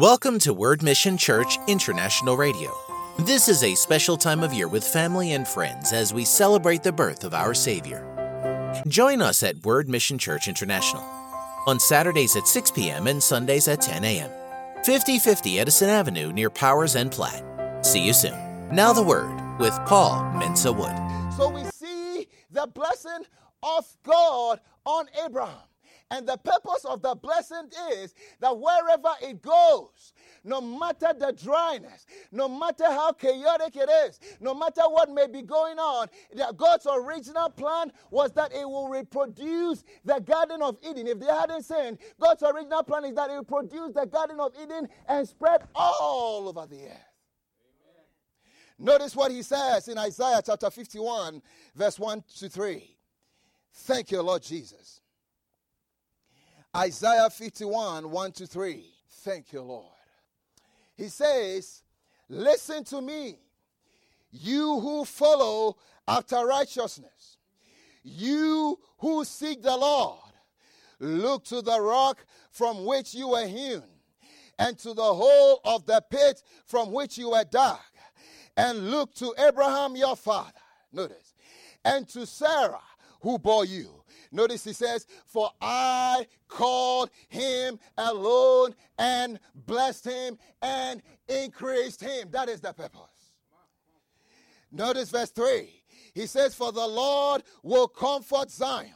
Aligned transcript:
Welcome 0.00 0.38
to 0.38 0.54
Word 0.54 0.82
Mission 0.82 1.18
Church 1.18 1.58
International 1.68 2.34
Radio. 2.34 2.74
This 3.18 3.50
is 3.50 3.62
a 3.62 3.74
special 3.74 4.16
time 4.16 4.42
of 4.42 4.54
year 4.54 4.66
with 4.66 4.82
family 4.82 5.32
and 5.32 5.46
friends 5.46 5.92
as 5.92 6.14
we 6.14 6.24
celebrate 6.24 6.82
the 6.82 6.90
birth 6.90 7.22
of 7.22 7.34
our 7.34 7.52
Savior. 7.52 8.82
Join 8.88 9.20
us 9.20 9.42
at 9.42 9.62
Word 9.62 9.90
Mission 9.90 10.16
Church 10.16 10.48
International 10.48 11.02
on 11.66 11.78
Saturdays 11.78 12.34
at 12.34 12.48
6 12.48 12.70
p.m. 12.70 13.08
and 13.08 13.22
Sundays 13.22 13.68
at 13.68 13.82
10 13.82 14.02
a.m. 14.04 14.30
5050 14.86 15.60
Edison 15.60 15.90
Avenue 15.90 16.32
near 16.32 16.48
Powers 16.48 16.96
and 16.96 17.12
Platte. 17.12 17.44
See 17.84 18.02
you 18.02 18.14
soon. 18.14 18.38
Now 18.72 18.94
the 18.94 19.02
Word 19.02 19.58
with 19.58 19.78
Paul 19.84 20.32
Mensa 20.32 20.72
Wood. 20.72 20.96
So 21.36 21.50
we 21.50 21.64
see 21.64 22.26
the 22.50 22.66
blessing 22.68 23.26
of 23.62 23.84
God 24.02 24.60
on 24.86 25.08
Abraham. 25.22 25.69
And 26.12 26.26
the 26.26 26.36
purpose 26.36 26.84
of 26.84 27.02
the 27.02 27.14
blessing 27.14 27.70
is 27.92 28.14
that 28.40 28.58
wherever 28.58 29.10
it 29.22 29.40
goes, 29.40 30.12
no 30.42 30.60
matter 30.60 31.14
the 31.16 31.32
dryness, 31.32 32.04
no 32.32 32.48
matter 32.48 32.86
how 32.86 33.12
chaotic 33.12 33.76
it 33.76 33.88
is, 34.08 34.18
no 34.40 34.52
matter 34.52 34.82
what 34.82 35.08
may 35.10 35.28
be 35.28 35.42
going 35.42 35.78
on, 35.78 36.08
that 36.34 36.56
God's 36.56 36.88
original 36.90 37.48
plan 37.50 37.92
was 38.10 38.32
that 38.32 38.52
it 38.52 38.68
will 38.68 38.88
reproduce 38.88 39.84
the 40.04 40.18
Garden 40.20 40.62
of 40.62 40.78
Eden. 40.82 41.06
If 41.06 41.20
they 41.20 41.26
hadn't 41.26 41.64
sinned, 41.64 41.98
God's 42.20 42.42
original 42.42 42.82
plan 42.82 43.04
is 43.04 43.14
that 43.14 43.30
it 43.30 43.34
will 43.34 43.44
produce 43.44 43.92
the 43.94 44.06
Garden 44.06 44.40
of 44.40 44.52
Eden 44.60 44.88
and 45.06 45.28
spread 45.28 45.62
all 45.76 46.48
over 46.48 46.66
the 46.66 46.86
earth. 46.86 47.10
Notice 48.80 49.14
what 49.14 49.30
he 49.30 49.42
says 49.42 49.88
in 49.88 49.98
Isaiah 49.98 50.40
chapter 50.44 50.70
51, 50.70 51.42
verse 51.76 51.98
1 52.00 52.24
to 52.38 52.48
3. 52.48 52.96
Thank 53.72 54.10
you, 54.10 54.22
Lord 54.22 54.42
Jesus. 54.42 55.02
Isaiah 56.76 57.28
51, 57.30 58.10
1 58.10 58.32
to 58.32 58.46
3. 58.46 58.84
Thank 59.24 59.52
you, 59.52 59.62
Lord. 59.62 59.86
He 60.96 61.08
says, 61.08 61.82
Listen 62.28 62.84
to 62.84 63.00
me, 63.00 63.38
you 64.30 64.78
who 64.78 65.04
follow 65.04 65.76
after 66.06 66.46
righteousness, 66.46 67.38
you 68.04 68.78
who 68.98 69.24
seek 69.24 69.62
the 69.62 69.76
Lord. 69.76 70.18
Look 71.00 71.44
to 71.46 71.62
the 71.62 71.80
rock 71.80 72.24
from 72.50 72.84
which 72.84 73.14
you 73.14 73.28
were 73.28 73.46
hewn, 73.46 73.82
and 74.58 74.78
to 74.78 74.94
the 74.94 75.02
hole 75.02 75.60
of 75.64 75.86
the 75.86 76.02
pit 76.08 76.42
from 76.66 76.92
which 76.92 77.18
you 77.18 77.30
were 77.30 77.44
dug, 77.44 77.78
and 78.56 78.90
look 78.90 79.14
to 79.14 79.34
Abraham 79.38 79.96
your 79.96 80.14
father. 80.14 80.52
Notice, 80.92 81.34
and 81.84 82.06
to 82.10 82.26
Sarah 82.26 82.82
who 83.22 83.38
bore 83.38 83.64
you 83.64 83.99
Notice 84.32 84.64
he 84.64 84.72
says, 84.72 85.06
For 85.26 85.50
I 85.60 86.26
called 86.48 87.10
him 87.28 87.78
alone 87.98 88.74
and 88.98 89.40
blessed 89.54 90.04
him 90.04 90.38
and 90.62 91.02
increased 91.28 92.00
him. 92.00 92.28
That 92.30 92.48
is 92.48 92.60
the 92.60 92.72
purpose. 92.72 93.32
Notice 94.70 95.10
verse 95.10 95.30
3. 95.30 95.82
He 96.14 96.26
says, 96.26 96.54
For 96.54 96.70
the 96.72 96.86
Lord 96.86 97.42
will 97.62 97.88
comfort 97.88 98.50
Zion 98.50 98.94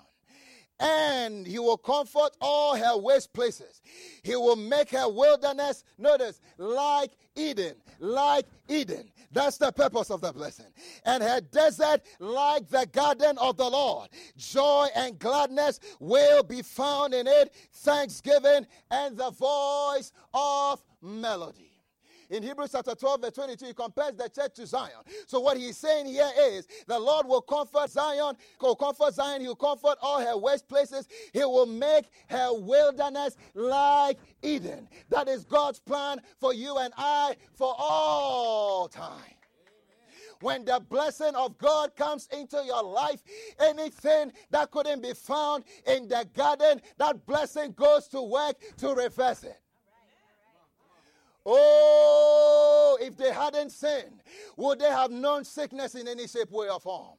and 0.84 1.46
he 1.46 1.58
will 1.58 1.78
comfort 1.78 2.36
all 2.42 2.77
her 2.77 2.96
waste 2.98 3.32
places. 3.32 3.80
He 4.22 4.36
will 4.36 4.56
make 4.56 4.90
her 4.90 5.08
wilderness, 5.08 5.82
notice, 5.96 6.40
like 6.58 7.12
Eden, 7.34 7.77
like 7.98 8.46
Eden. 8.68 9.10
That's 9.32 9.56
the 9.56 9.72
purpose 9.72 10.10
of 10.10 10.20
the 10.20 10.32
blessing. 10.32 10.66
And 11.06 11.22
her 11.22 11.40
desert 11.40 12.02
like 12.20 12.68
the 12.68 12.86
garden 12.92 13.38
of 13.38 13.56
the 13.56 13.68
Lord. 13.68 14.10
Joy 14.36 14.88
and 14.94 15.18
gladness 15.18 15.80
will 16.00 16.42
be 16.42 16.60
found 16.60 17.14
in 17.14 17.27
it, 17.27 17.55
thanksgiving 17.72 18.66
and 18.90 19.16
the 19.16 19.30
voice 19.30 20.12
of 20.34 20.84
melody. 21.00 21.73
In 22.34 22.42
Hebrews 22.42 22.70
chapter 22.72 22.96
12, 22.96 23.20
verse 23.20 23.32
22, 23.32 23.66
he 23.66 23.74
compares 23.74 24.14
the 24.14 24.28
church 24.28 24.54
to 24.54 24.66
Zion. 24.66 24.90
So 25.28 25.38
what 25.38 25.56
he's 25.56 25.77
saying 25.77 26.06
here 26.06 26.30
is 26.36 26.66
the 26.88 26.98
Lord 26.98 27.28
will 27.28 27.40
comfort 27.40 27.90
Zion, 27.90 28.34
will 28.61 28.74
comfort 28.74 29.14
Zion, 29.14 29.40
he 29.40 29.46
will 29.46 29.55
comfort 29.55 29.98
all 30.02 30.20
her 30.20 30.36
waste 30.36 30.68
places. 30.68 31.06
He 31.33 31.45
will 31.45 31.67
make 31.67 32.06
her 32.28 32.52
wilderness 32.52 33.36
like 33.55 34.18
Eden. 34.42 34.89
That 35.11 35.28
is 35.28 35.45
God's 35.45 35.78
plan 35.78 36.20
for 36.40 36.52
you 36.52 36.77
and 36.78 36.92
I 36.96 37.36
for 37.52 37.72
all 37.78 38.89
time 38.89 39.34
when 40.40 40.64
the 40.64 40.83
blessing 40.90 41.36
of 41.36 41.56
God 41.56 41.95
comes 41.95 42.28
into 42.36 42.61
your 42.66 42.83
life, 42.83 43.22
anything 43.61 44.33
that 44.51 44.72
couldn't 44.72 45.02
be 45.02 45.14
found 45.14 45.64
in 45.86 46.08
the 46.08 46.27
garden, 46.34 46.83
that 46.98 47.24
blessing 47.27 47.72
goes 47.72 48.08
to 48.08 48.20
work 48.20 48.56
to 48.78 48.92
reverse 48.92 49.45
it. 49.45 49.61
Oh, 51.46 52.98
if 53.00 53.16
they 53.16 53.32
hadn't 53.32 53.70
sinned, 53.70 54.22
would 54.56 54.78
they 54.78 54.88
have 54.88 55.10
known 55.10 55.44
sickness 55.44 55.94
in 55.94 56.08
any 56.08 56.27
shape, 56.27 56.50
way, 56.50 56.68
or 56.68 56.80
form? 56.80 57.16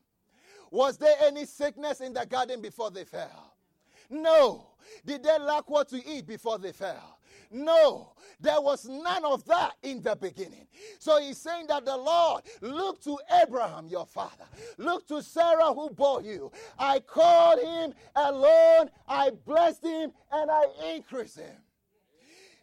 Was 0.71 0.97
there 0.97 1.15
any 1.21 1.45
sickness 1.45 2.01
in 2.01 2.13
the 2.13 2.25
garden 2.25 2.61
before 2.61 2.91
they 2.91 3.03
fell? 3.03 3.53
No. 4.09 4.67
Did 5.05 5.23
they 5.23 5.39
lack 5.39 5.69
what 5.69 5.89
to 5.89 6.07
eat 6.07 6.27
before 6.27 6.57
they 6.57 6.71
fell? 6.71 7.19
No, 7.51 8.13
there 8.39 8.59
was 8.59 8.85
none 8.85 9.23
of 9.23 9.45
that 9.45 9.73
in 9.83 10.01
the 10.01 10.15
beginning. 10.15 10.67
So 10.99 11.19
he's 11.19 11.37
saying 11.37 11.67
that 11.67 11.85
the 11.85 11.95
Lord, 11.95 12.43
look 12.61 13.01
to 13.03 13.17
Abraham, 13.41 13.87
your 13.87 14.05
father, 14.05 14.45
look 14.77 15.07
to 15.07 15.21
Sarah 15.21 15.73
who 15.73 15.89
bore 15.91 16.21
you. 16.21 16.51
I 16.77 16.99
called 16.99 17.59
him 17.61 17.93
alone, 18.15 18.89
I 19.07 19.29
blessed 19.45 19.85
him, 19.85 20.11
and 20.31 20.51
I 20.51 20.63
increased 20.95 21.39
him 21.39 21.55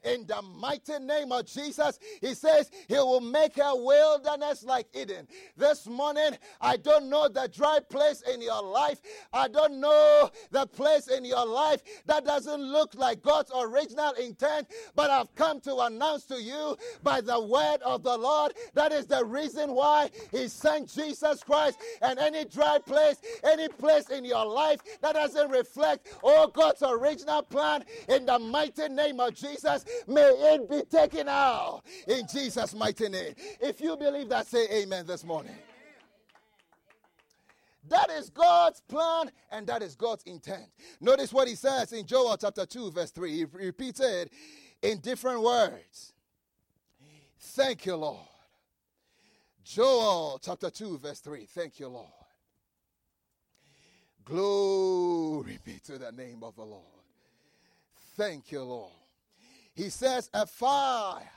in 0.05 0.27
the 0.27 0.41
mighty 0.43 0.99
name 0.99 1.33
of 1.33 1.47
Jesus. 1.47 1.99
He 2.21 2.35
says 2.35 2.71
he 2.89 2.95
will 2.95 3.21
make 3.21 3.59
a 3.59 3.75
wilderness 3.75 4.65
like 4.65 4.87
Eden. 4.95 5.27
This 5.57 5.87
morning, 5.87 6.37
I 6.61 6.77
don't 6.77 7.09
know 7.09 7.29
the 7.29 7.49
dry 7.53 7.79
place 7.89 8.23
in 8.33 8.41
your 8.41 8.63
life. 8.63 9.01
I 9.33 9.49
don't 9.49 9.81
know 9.81 10.31
the 10.51 10.67
place 10.67 11.09
in 11.09 11.25
your 11.25 11.47
life 11.47 11.83
that 12.07 12.25
doesn't 12.25 12.61
look 12.61 12.95
like 12.95 13.23
God's 13.23 13.51
original 13.55 14.13
intent, 14.13 14.69
but 14.95 15.11
I've 15.11 15.35
come 15.35 15.61
to 15.61 15.77
announce 15.79 16.25
to 16.27 16.41
you 16.41 16.77
by 17.03 17.21
the 17.21 17.41
word 17.41 17.79
of 17.85 18.03
the 18.03 18.17
Lord 18.17 18.53
that 18.75 18.93
is 18.93 19.07
the 19.07 19.25
reason 19.25 19.73
why 19.73 20.11
he 20.31 20.49
sent 20.49 20.93
Jesus 20.93 21.43
Christ 21.43 21.79
and 22.01 22.19
any 22.19 22.45
dry 22.45 22.79
place, 22.79 23.17
any 23.45 23.69
place 23.69 24.09
in 24.11 24.25
your 24.25 24.45
life 24.45 24.81
that 25.01 25.15
doesn't 25.15 25.51
reflect, 25.51 26.09
oh, 26.23 26.49
God's 26.49 26.83
original 26.83 27.43
plan 27.43 27.85
in 28.09 28.27
the 28.27 28.39
mighty 28.39 28.89
name 28.89 29.21
of 29.21 29.35
Jesus 29.35 29.85
May 30.07 30.23
it 30.23 30.69
be 30.69 30.83
taken 30.83 31.29
out 31.29 31.83
in 32.07 32.27
Jesus' 32.33 32.75
mighty 32.75 33.09
name. 33.09 33.35
If 33.61 33.81
you 33.81 33.97
believe 33.97 34.29
that, 34.31 34.47
say 34.47 34.67
amen 34.83 35.07
this 35.07 35.25
morning. 35.25 35.57
That 37.89 38.11
is 38.11 38.31
God's 38.31 38.81
plan 38.83 39.31
and 39.51 39.67
that 39.67 39.83
is 39.83 39.97
God's 39.97 40.23
intent. 40.25 40.67
Notice 41.01 41.33
what 41.33 41.49
he 41.49 41.55
says 41.55 41.93
in 41.93 42.07
Joel 42.07 42.37
chapter 42.37 42.65
2, 42.65 42.93
verse 42.93 43.11
3. 43.11 43.37
He 43.37 43.45
repeats 43.45 44.01
it 44.01 44.33
in 44.83 44.99
different 44.99 45.43
words. 45.43 46.13
Thank 47.39 47.87
you, 47.87 47.97
Lord. 47.97 48.27
Joel 49.65 50.41
chapter 50.43 50.71
2, 50.71 50.99
verse 50.99 51.21
3. 51.21 51.47
Thank 51.47 51.81
you, 51.81 51.89
Lord. 51.89 52.07
Glory 54.25 55.59
be 55.65 55.81
to 55.85 55.99
the 55.99 56.13
name 56.13 56.43
of 56.43 56.55
the 56.55 56.63
Lord. 56.63 56.85
Thank 58.17 58.53
you, 58.53 58.63
Lord. 58.63 58.93
He 59.75 59.89
says, 59.89 60.29
A 60.35 60.47
fire 60.47 61.29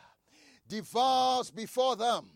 devours 0.67 1.51
before 1.51 1.95
them, 1.95 2.29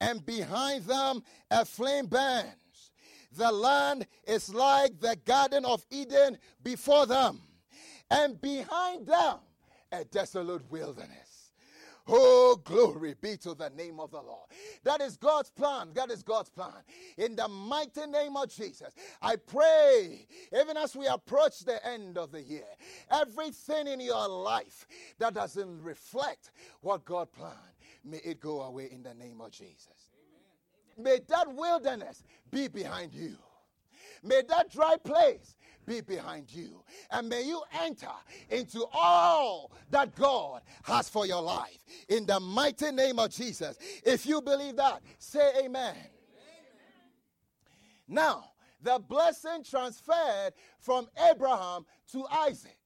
and 0.00 0.24
behind 0.24 0.84
them 0.84 1.22
a 1.50 1.64
flame 1.64 2.06
burns. 2.06 2.90
The 3.32 3.50
land 3.50 4.06
is 4.26 4.54
like 4.54 5.00
the 5.00 5.16
Garden 5.24 5.64
of 5.64 5.84
Eden 5.90 6.38
before 6.62 7.06
them, 7.06 7.40
and 8.10 8.40
behind 8.40 9.06
them 9.06 9.38
a 9.90 10.04
desolate 10.04 10.70
wilderness. 10.70 11.33
Oh, 12.06 12.60
glory 12.62 13.14
be 13.20 13.36
to 13.38 13.54
the 13.54 13.70
name 13.70 13.98
of 13.98 14.10
the 14.10 14.20
Lord. 14.20 14.48
That 14.82 15.00
is 15.00 15.16
God's 15.16 15.50
plan. 15.50 15.88
That 15.94 16.10
is 16.10 16.22
God's 16.22 16.50
plan. 16.50 16.74
In 17.16 17.34
the 17.34 17.48
mighty 17.48 18.06
name 18.06 18.36
of 18.36 18.50
Jesus, 18.50 18.92
I 19.22 19.36
pray, 19.36 20.26
even 20.52 20.76
as 20.76 20.94
we 20.94 21.06
approach 21.06 21.60
the 21.60 21.84
end 21.86 22.18
of 22.18 22.30
the 22.30 22.42
year, 22.42 22.66
everything 23.10 23.86
in 23.86 24.00
your 24.00 24.28
life 24.28 24.86
that 25.18 25.32
doesn't 25.32 25.82
reflect 25.82 26.50
what 26.82 27.06
God 27.06 27.32
planned, 27.32 27.54
may 28.04 28.18
it 28.18 28.38
go 28.38 28.62
away 28.62 28.90
in 28.92 29.02
the 29.02 29.14
name 29.14 29.40
of 29.40 29.50
Jesus. 29.52 30.10
Amen. 30.98 31.04
May 31.04 31.20
that 31.28 31.54
wilderness 31.54 32.22
be 32.50 32.68
behind 32.68 33.14
you. 33.14 33.36
May 34.22 34.42
that 34.48 34.70
dry 34.70 34.96
place 35.02 35.56
be 35.86 36.00
behind 36.00 36.52
you. 36.52 36.82
And 37.10 37.28
may 37.28 37.42
you 37.42 37.62
enter 37.82 38.06
into 38.50 38.84
all 38.92 39.72
that 39.90 40.14
God 40.14 40.62
has 40.84 41.08
for 41.08 41.26
your 41.26 41.42
life. 41.42 41.78
In 42.08 42.26
the 42.26 42.40
mighty 42.40 42.90
name 42.92 43.18
of 43.18 43.30
Jesus. 43.30 43.76
If 44.04 44.26
you 44.26 44.40
believe 44.40 44.76
that, 44.76 45.02
say 45.18 45.50
amen. 45.64 45.94
amen. 45.94 46.04
Now, 48.08 48.50
the 48.82 48.98
blessing 49.08 49.64
transferred 49.68 50.52
from 50.78 51.08
Abraham 51.30 51.86
to 52.12 52.26
Isaac. 52.30 52.76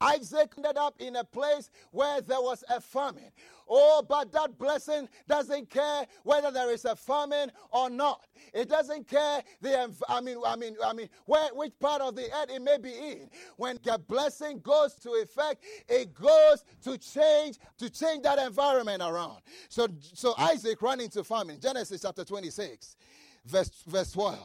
Isaac 0.00 0.52
ended 0.56 0.76
up 0.76 0.94
in 1.00 1.16
a 1.16 1.24
place 1.24 1.70
where 1.90 2.20
there 2.20 2.40
was 2.40 2.64
a 2.68 2.80
famine. 2.80 3.30
Oh, 3.68 4.04
but 4.08 4.32
that 4.32 4.58
blessing 4.58 5.08
doesn't 5.28 5.68
care 5.68 6.06
whether 6.22 6.50
there 6.50 6.72
is 6.72 6.84
a 6.84 6.96
famine 6.96 7.52
or 7.70 7.90
not. 7.90 8.26
It 8.54 8.68
doesn't 8.68 9.06
care 9.08 9.42
the 9.60 9.94
I 10.08 10.20
mean 10.20 10.38
I 10.46 10.56
mean 10.56 10.76
I 10.84 10.92
mean 10.92 11.08
where 11.26 11.48
which 11.52 11.78
part 11.78 12.00
of 12.00 12.16
the 12.16 12.24
earth 12.24 12.50
it 12.50 12.62
may 12.62 12.78
be 12.78 12.92
in. 12.92 13.28
When 13.56 13.78
the 13.82 13.98
blessing 13.98 14.60
goes 14.60 14.94
to 14.96 15.10
effect, 15.22 15.64
it 15.88 16.14
goes 16.14 16.64
to 16.84 16.96
change 16.96 17.58
to 17.78 17.90
change 17.90 18.22
that 18.22 18.38
environment 18.38 19.02
around. 19.02 19.42
So 19.68 19.88
so 20.00 20.34
Isaac 20.38 20.80
ran 20.80 21.00
into 21.00 21.22
famine. 21.24 21.60
Genesis 21.60 22.02
chapter 22.02 22.24
26, 22.24 22.96
verse 23.44 23.70
verse 23.86 24.12
12. 24.12 24.38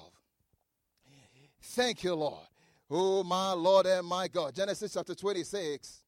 Thank 1.61 2.03
you, 2.03 2.13
Lord. 2.13 2.45
Oh, 2.89 3.23
my 3.23 3.53
Lord 3.53 3.85
and 3.85 4.05
my 4.05 4.27
God. 4.27 4.53
Genesis 4.53 4.93
chapter 4.93 5.15
26, 5.15 6.03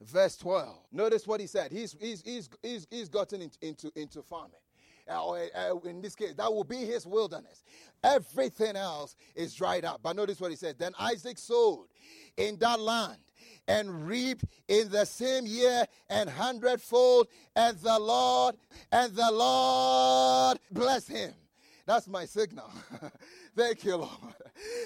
verse 0.00 0.36
12. 0.36 0.76
Notice 0.92 1.26
what 1.26 1.40
he 1.40 1.46
said. 1.46 1.72
He's, 1.72 1.96
he's, 2.00 2.22
he's, 2.22 2.48
he's, 2.62 2.86
he's 2.90 3.08
gotten 3.08 3.42
into, 3.60 3.92
into, 3.96 4.22
farming. 4.22 4.52
Uh, 5.08 5.32
uh, 5.32 5.78
in 5.84 6.00
this 6.00 6.14
case, 6.14 6.34
that 6.34 6.52
will 6.52 6.64
be 6.64 6.78
his 6.78 7.04
wilderness. 7.04 7.64
Everything 8.04 8.76
else 8.76 9.16
is 9.34 9.54
dried 9.54 9.84
up. 9.84 10.00
But 10.02 10.14
notice 10.16 10.40
what 10.40 10.50
he 10.50 10.56
said. 10.56 10.78
Then 10.78 10.92
Isaac 10.98 11.36
sowed 11.36 11.88
in 12.36 12.56
that 12.58 12.80
land 12.80 13.18
and 13.66 14.06
reaped 14.06 14.44
in 14.68 14.88
the 14.90 15.04
same 15.04 15.46
year 15.46 15.84
and 16.08 16.30
hundredfold, 16.30 17.28
and 17.54 17.76
the 17.78 17.98
Lord, 17.98 18.56
and 18.90 19.14
the 19.14 19.30
Lord 19.30 20.58
bless 20.70 21.06
him. 21.06 21.34
That's 21.86 22.08
my 22.08 22.24
signal. 22.24 22.70
Thank 23.56 23.84
you, 23.84 23.96
Lord. 23.96 24.10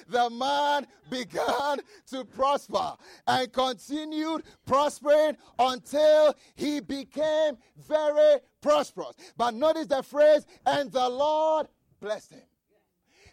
The 0.08 0.30
man 0.30 0.86
began 1.10 1.78
to 2.08 2.24
prosper 2.24 2.94
and 3.26 3.52
continued 3.52 4.42
prospering 4.66 5.36
until 5.58 6.34
he 6.54 6.80
became 6.80 7.56
very 7.76 8.40
prosperous. 8.60 9.16
But 9.36 9.54
notice 9.54 9.86
the 9.86 10.02
phrase, 10.02 10.46
and 10.66 10.90
the 10.90 11.08
Lord 11.08 11.68
blessed 12.00 12.32
him. 12.32 12.42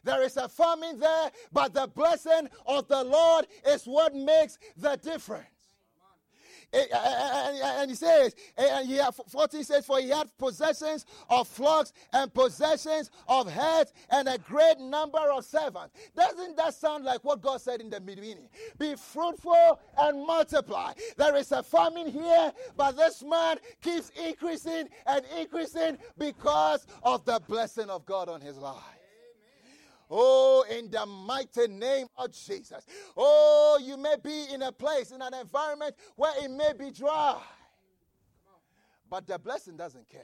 There 0.03 0.23
is 0.23 0.37
a 0.37 0.49
famine 0.49 0.99
there, 0.99 1.31
but 1.51 1.73
the 1.73 1.87
blessing 1.87 2.49
of 2.65 2.87
the 2.87 3.03
Lord 3.03 3.45
is 3.67 3.83
what 3.85 4.15
makes 4.15 4.57
the 4.75 4.95
difference. 4.95 5.45
Eh, 6.73 6.85
eh, 6.89 6.95
eh, 6.95 7.81
and 7.81 7.89
he 7.91 7.95
says, 7.95 8.33
and 8.57 8.87
he 8.87 8.95
had, 8.95 9.13
14 9.13 9.63
says, 9.63 9.85
For 9.85 9.99
he 9.99 10.09
had 10.09 10.29
possessions 10.37 11.05
of 11.29 11.47
flocks 11.47 11.91
and 12.13 12.33
possessions 12.33 13.11
of 13.27 13.51
herds 13.51 13.91
and 14.09 14.27
a 14.29 14.37
great 14.37 14.79
number 14.79 15.19
of 15.31 15.43
servants. 15.43 15.93
Doesn't 16.15 16.55
that 16.57 16.73
sound 16.73 17.03
like 17.03 17.23
what 17.23 17.41
God 17.41 17.59
said 17.61 17.81
in 17.81 17.89
the 17.89 17.99
beginning? 17.99 18.47
Be 18.77 18.95
fruitful 18.95 19.79
and 19.99 20.25
multiply. 20.25 20.93
There 21.17 21.35
is 21.35 21.51
a 21.51 21.61
famine 21.61 22.07
here, 22.07 22.53
but 22.77 22.95
this 22.95 23.21
man 23.23 23.57
keeps 23.81 24.09
increasing 24.11 24.87
and 25.05 25.25
increasing 25.37 25.97
because 26.17 26.85
of 27.03 27.25
the 27.25 27.41
blessing 27.47 27.89
of 27.89 28.05
God 28.05 28.29
on 28.29 28.39
his 28.39 28.57
life. 28.57 29.00
Oh, 30.13 30.65
in 30.69 30.91
the 30.91 31.05
mighty 31.05 31.67
name 31.69 32.07
of 32.17 32.31
Jesus. 32.31 32.85
Oh, 33.15 33.79
you 33.81 33.95
may 33.95 34.15
be 34.21 34.47
in 34.53 34.61
a 34.61 34.71
place, 34.71 35.11
in 35.11 35.21
an 35.21 35.33
environment 35.33 35.95
where 36.17 36.33
it 36.43 36.51
may 36.51 36.73
be 36.77 36.91
dry. 36.91 37.41
But 39.09 39.25
the 39.25 39.39
blessing 39.39 39.77
doesn't 39.77 40.09
care. 40.09 40.21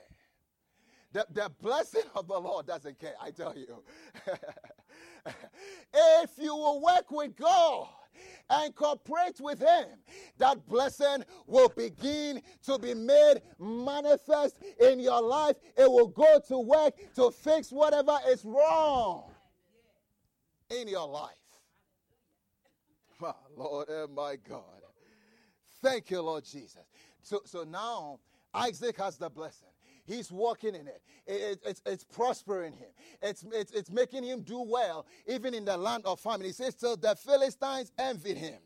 The, 1.14 1.26
the 1.32 1.52
blessing 1.62 2.04
of 2.16 2.28
the 2.28 2.38
Lord 2.38 2.68
doesn't 2.68 3.00
care, 3.00 3.14
I 3.22 3.32
tell 3.32 3.58
you. 3.58 3.82
if 5.94 6.32
you 6.38 6.54
will 6.54 6.82
work 6.82 7.10
with 7.10 7.38
God, 7.38 7.88
and 8.50 8.74
cooperate 8.74 9.40
with 9.40 9.60
Him, 9.60 9.86
that 10.40 10.68
blessing 10.68 11.24
will 11.46 11.70
begin 11.70 12.42
to 12.66 12.80
be 12.80 12.96
made 12.96 13.42
manifest 13.60 14.58
in 14.80 15.00
your 15.00 15.22
life. 15.22 15.56
It 15.78 15.90
will 15.90 16.08
go 16.08 16.40
to 16.48 16.58
work 16.58 16.96
to 17.16 17.30
fix 17.30 17.72
whatever 17.72 18.18
is 18.28 18.44
wrong 18.44 19.32
in 20.70 20.88
your 20.88 21.08
life. 21.08 21.34
My 23.20 23.34
Lord 23.56 23.90
and 23.90 24.14
my 24.14 24.36
God. 24.48 24.62
Thank 25.82 26.12
you, 26.12 26.22
Lord 26.22 26.44
Jesus. 26.44 26.86
So, 27.24 27.42
so 27.46 27.64
now 27.64 28.20
Isaac 28.54 28.98
has 28.98 29.18
the 29.18 29.30
blessing. 29.30 29.70
He's 30.06 30.32
walking 30.32 30.76
in 30.76 30.88
it. 30.88 31.02
it, 31.26 31.34
it 31.34 31.60
it's, 31.66 31.82
it's 31.86 32.04
prospering 32.04 32.74
him. 32.74 32.90
It's, 33.22 33.44
it's, 33.52 33.72
it's 33.72 33.92
making 33.92 34.24
him 34.24 34.42
do 34.42 34.62
well, 34.62 35.06
even 35.28 35.54
in 35.54 35.66
the 35.66 35.76
land 35.76 36.04
of 36.06 36.20
famine. 36.20 36.46
He 36.46 36.54
says, 36.54 36.76
So 36.78 36.96
the 36.96 37.16
Philistines 37.16 37.92
envied 37.98 38.38
him 38.38 38.60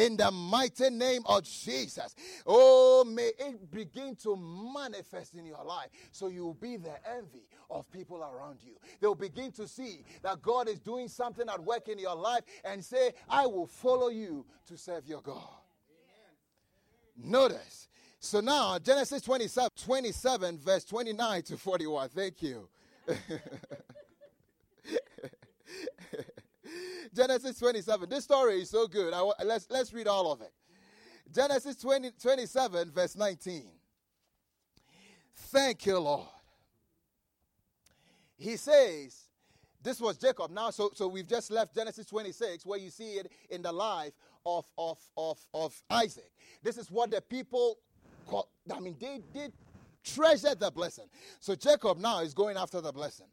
in 0.00 0.16
the 0.16 0.30
mighty 0.30 0.88
name 0.88 1.22
of 1.26 1.44
Jesus. 1.44 2.14
Oh, 2.46 3.04
may 3.04 3.32
it 3.38 3.70
begin 3.70 4.16
to 4.16 4.34
manifest 4.36 5.34
in 5.34 5.44
your 5.44 5.62
life 5.62 5.88
so 6.10 6.28
you'll 6.28 6.54
be 6.54 6.76
the 6.78 6.94
envy 7.16 7.46
of 7.70 7.90
people 7.92 8.18
around 8.18 8.58
you. 8.64 8.72
They'll 9.00 9.14
begin 9.14 9.52
to 9.52 9.68
see 9.68 10.04
that 10.22 10.40
God 10.40 10.68
is 10.68 10.80
doing 10.80 11.08
something 11.08 11.48
at 11.48 11.62
work 11.62 11.88
in 11.88 11.98
your 11.98 12.16
life 12.16 12.42
and 12.64 12.82
say, 12.82 13.12
I 13.28 13.46
will 13.46 13.66
follow 13.66 14.08
you 14.08 14.46
to 14.68 14.78
serve 14.78 15.06
your 15.06 15.20
God. 15.20 15.48
Amen. 17.18 17.30
Notice. 17.30 17.88
So 18.20 18.40
now, 18.40 18.78
Genesis 18.78 19.20
27, 19.22 19.70
27, 19.84 20.58
verse 20.58 20.84
29 20.84 21.42
to 21.42 21.56
41. 21.56 22.08
Thank 22.08 22.42
you. 22.42 22.68
Genesis 27.14 27.58
27. 27.58 28.08
This 28.08 28.24
story 28.24 28.62
is 28.62 28.70
so 28.70 28.86
good. 28.86 29.12
I, 29.12 29.22
let's, 29.44 29.66
let's 29.70 29.92
read 29.92 30.06
all 30.06 30.32
of 30.32 30.40
it. 30.40 30.52
Genesis 31.32 31.76
20, 31.76 32.12
27, 32.20 32.90
verse 32.90 33.16
19. 33.16 33.64
Thank 35.34 35.86
you, 35.86 35.98
Lord. 35.98 36.28
He 38.36 38.56
says, 38.56 39.28
this 39.82 40.00
was 40.00 40.16
Jacob. 40.18 40.50
Now, 40.50 40.70
so, 40.70 40.90
so 40.94 41.08
we've 41.08 41.26
just 41.26 41.50
left 41.50 41.74
Genesis 41.74 42.06
26, 42.06 42.66
where 42.66 42.78
you 42.78 42.90
see 42.90 43.14
it 43.14 43.30
in 43.50 43.62
the 43.62 43.72
life 43.72 44.12
of, 44.44 44.64
of, 44.78 44.98
of, 45.16 45.38
of 45.54 45.82
Isaac. 45.90 46.30
This 46.62 46.78
is 46.78 46.90
what 46.90 47.10
the 47.10 47.20
people, 47.20 47.78
I 48.74 48.80
mean, 48.80 48.96
they 49.00 49.20
did 49.32 49.52
treasure 50.04 50.54
the 50.54 50.70
blessing. 50.70 51.06
So 51.40 51.54
Jacob 51.54 51.98
now 51.98 52.20
is 52.20 52.34
going 52.34 52.56
after 52.56 52.80
the 52.80 52.92
blessing. 52.92 53.26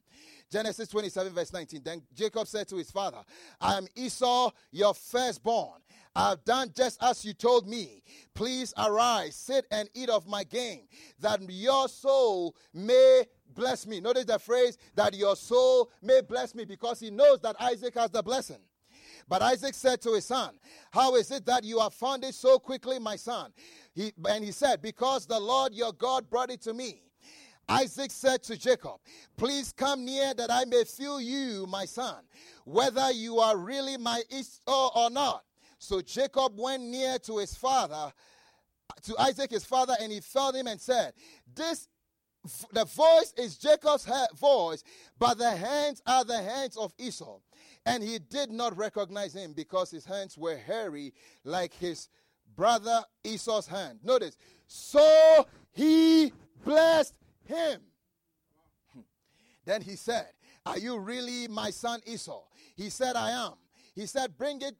Genesis 0.50 0.88
27, 0.88 1.34
verse 1.34 1.52
19. 1.52 1.82
Then 1.84 2.02
Jacob 2.14 2.48
said 2.48 2.68
to 2.70 2.78
his 2.78 2.90
father, 2.90 3.20
I 3.60 3.78
am 3.78 3.88
Esau, 3.96 4.52
your 4.72 4.94
firstborn. 4.94 5.82
I 6.16 6.30
have 6.30 6.44
done 6.46 6.72
just 6.76 7.04
as 7.04 7.24
you 7.24 7.34
told 7.34 7.68
me. 7.68 8.02
Please 8.34 8.74
arise, 8.78 9.36
sit 9.36 9.66
and 9.72 9.90
eat 9.94 10.10
of 10.10 10.28
my 10.28 10.44
game, 10.44 10.88
that 11.20 11.42
your 11.50 11.88
soul 11.88 12.56
may 12.74 13.26
bless 13.54 13.86
me. 13.86 14.00
Notice 14.00 14.26
the 14.26 14.40
phrase 14.40 14.78
that 14.96 15.14
your 15.16 15.36
soul 15.36 15.92
may 16.02 16.22
bless 16.22 16.56
me 16.56 16.66
because 16.66 17.00
he 17.00 17.12
knows 17.12 17.40
that 17.42 17.56
Isaac 17.60 17.94
has 17.96 18.10
the 18.10 18.24
blessing. 18.24 18.62
But 19.28 19.42
Isaac 19.42 19.74
said 19.74 20.02
to 20.02 20.14
his 20.14 20.26
son, 20.26 20.58
How 20.92 21.16
is 21.16 21.32
it 21.32 21.46
that 21.46 21.64
you 21.64 21.80
have 21.80 21.94
found 21.94 22.24
it 22.24 22.36
so 22.36 22.60
quickly, 22.60 23.00
my 23.00 23.16
son? 23.16 23.52
He, 23.94 24.14
and 24.30 24.44
he 24.44 24.52
said, 24.52 24.82
Because 24.82 25.26
the 25.26 25.40
Lord 25.40 25.74
your 25.74 25.94
God 25.94 26.30
brought 26.30 26.52
it 26.52 26.62
to 26.62 26.74
me. 26.74 27.02
Isaac 27.70 28.12
said 28.12 28.44
to 28.44 28.58
Jacob, 28.58 29.00
Please 29.36 29.74
come 29.74 30.06
near 30.06 30.34
that 30.34 30.50
I 30.50 30.66
may 30.66 30.84
feel 30.86 31.20
you, 31.20 31.66
my 31.68 31.86
son, 31.86 32.24
whether 32.64 33.12
you 33.12 33.40
are 33.40 33.58
really 33.58 33.98
my 33.98 34.22
Esau 34.30 34.92
or 34.96 35.10
not. 35.10 35.44
So 35.80 36.02
Jacob 36.02 36.54
went 36.58 36.84
near 36.84 37.20
to 37.20 37.38
his 37.38 37.56
father, 37.56 38.12
to 39.04 39.16
Isaac 39.20 39.52
his 39.52 39.66
father, 39.66 39.96
and 40.00 40.12
he 40.12 40.22
felt 40.22 40.56
him 40.56 40.68
and 40.68 40.80
said, 40.80 41.14
This 41.54 41.88
the 42.72 42.86
voice 42.86 43.34
is 43.38 43.58
Jacob's 43.58 44.08
voice, 44.38 44.84
but 45.20 45.38
the 45.38 45.52
hands 45.52 46.02
are 46.06 46.24
the 46.24 46.42
hands 46.42 46.78
of 46.78 46.94
Esau. 46.98 47.40
And 47.88 48.04
he 48.04 48.20
did 48.20 48.52
not 48.52 48.78
recognize 48.78 49.34
him 49.34 49.54
because 49.54 49.90
his 49.90 50.04
hands 50.04 50.38
were 50.38 50.58
hairy 50.58 51.14
like 51.46 51.74
his 51.74 52.10
brother 52.54 53.02
Esau's 53.24 53.66
hand. 53.66 54.00
Notice, 54.04 54.36
so 54.68 55.48
he 55.72 56.34
blessed 56.66 57.16
him. 57.46 57.80
Then 59.66 59.82
he 59.82 59.96
said, 59.96 60.28
Are 60.66 60.78
you 60.78 60.98
really 60.98 61.48
my 61.48 61.70
son 61.70 62.02
Esau? 62.06 62.44
He 62.76 62.90
said, 62.90 63.16
I 63.16 63.32
am. 63.32 63.54
He 63.96 64.06
said, 64.06 64.38
Bring 64.38 64.62
it 64.62 64.76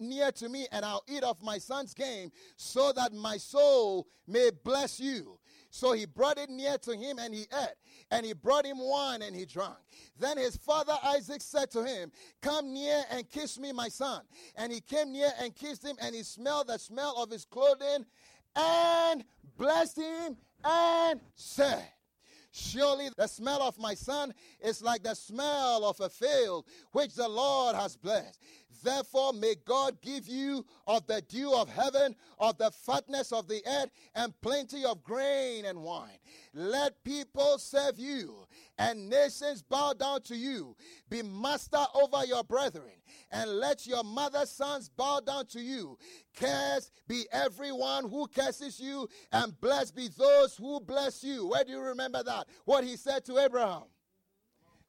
near 0.00 0.32
to 0.32 0.48
me, 0.48 0.66
and 0.72 0.84
I'll 0.84 1.04
eat 1.08 1.22
of 1.22 1.40
my 1.42 1.58
son's 1.58 1.94
game, 1.94 2.30
so 2.56 2.92
that 2.92 3.12
my 3.12 3.36
soul 3.36 4.08
may 4.26 4.50
bless 4.64 4.98
you. 4.98 5.37
So 5.70 5.92
he 5.92 6.06
brought 6.06 6.38
it 6.38 6.48
near 6.50 6.78
to 6.78 6.96
him, 6.96 7.18
and 7.18 7.34
he 7.34 7.42
ate. 7.42 7.74
And 8.10 8.24
he 8.24 8.32
brought 8.32 8.64
him 8.64 8.78
wine, 8.78 9.22
and 9.22 9.36
he 9.36 9.44
drank. 9.44 9.76
Then 10.18 10.38
his 10.38 10.56
father 10.56 10.94
Isaac 11.04 11.42
said 11.42 11.70
to 11.72 11.84
him, 11.84 12.10
Come 12.40 12.72
near 12.72 13.02
and 13.10 13.28
kiss 13.28 13.58
me, 13.58 13.72
my 13.72 13.88
son. 13.88 14.22
And 14.56 14.72
he 14.72 14.80
came 14.80 15.12
near 15.12 15.30
and 15.40 15.54
kissed 15.54 15.84
him, 15.84 15.96
and 16.00 16.14
he 16.14 16.22
smelled 16.22 16.68
the 16.68 16.78
smell 16.78 17.22
of 17.22 17.30
his 17.30 17.44
clothing, 17.44 18.06
and 18.56 19.24
blessed 19.56 19.98
him, 19.98 20.36
and 20.64 21.20
said, 21.34 21.84
Surely 22.50 23.10
the 23.16 23.26
smell 23.26 23.62
of 23.62 23.78
my 23.78 23.94
son 23.94 24.32
is 24.60 24.82
like 24.82 25.02
the 25.02 25.14
smell 25.14 25.84
of 25.84 26.00
a 26.00 26.08
field 26.08 26.64
which 26.92 27.14
the 27.14 27.28
Lord 27.28 27.76
has 27.76 27.96
blessed. 27.96 28.40
Therefore, 28.82 29.32
may 29.32 29.54
God 29.64 30.00
give 30.00 30.28
you 30.28 30.64
of 30.86 31.06
the 31.06 31.20
dew 31.22 31.52
of 31.52 31.68
heaven, 31.68 32.14
of 32.38 32.58
the 32.58 32.70
fatness 32.70 33.32
of 33.32 33.48
the 33.48 33.62
earth, 33.66 33.90
and 34.14 34.38
plenty 34.40 34.84
of 34.84 35.02
grain 35.02 35.64
and 35.64 35.82
wine. 35.82 36.18
Let 36.54 37.02
people 37.04 37.58
serve 37.58 37.98
you, 37.98 38.46
and 38.78 39.08
nations 39.08 39.62
bow 39.62 39.92
down 39.92 40.22
to 40.22 40.36
you. 40.36 40.76
Be 41.08 41.22
master 41.22 41.84
over 41.94 42.24
your 42.24 42.44
brethren, 42.44 42.92
and 43.30 43.58
let 43.58 43.86
your 43.86 44.04
mother's 44.04 44.50
sons 44.50 44.88
bow 44.88 45.20
down 45.20 45.46
to 45.46 45.60
you. 45.60 45.98
Cursed 46.36 46.92
be 47.06 47.26
everyone 47.32 48.08
who 48.08 48.26
curses 48.28 48.80
you, 48.80 49.08
and 49.32 49.58
blessed 49.60 49.96
be 49.96 50.08
those 50.16 50.56
who 50.56 50.80
bless 50.80 51.22
you. 51.22 51.48
Where 51.48 51.64
do 51.64 51.72
you 51.72 51.80
remember 51.80 52.22
that? 52.22 52.48
What 52.64 52.84
he 52.84 52.96
said 52.96 53.24
to 53.26 53.38
Abraham. 53.38 53.84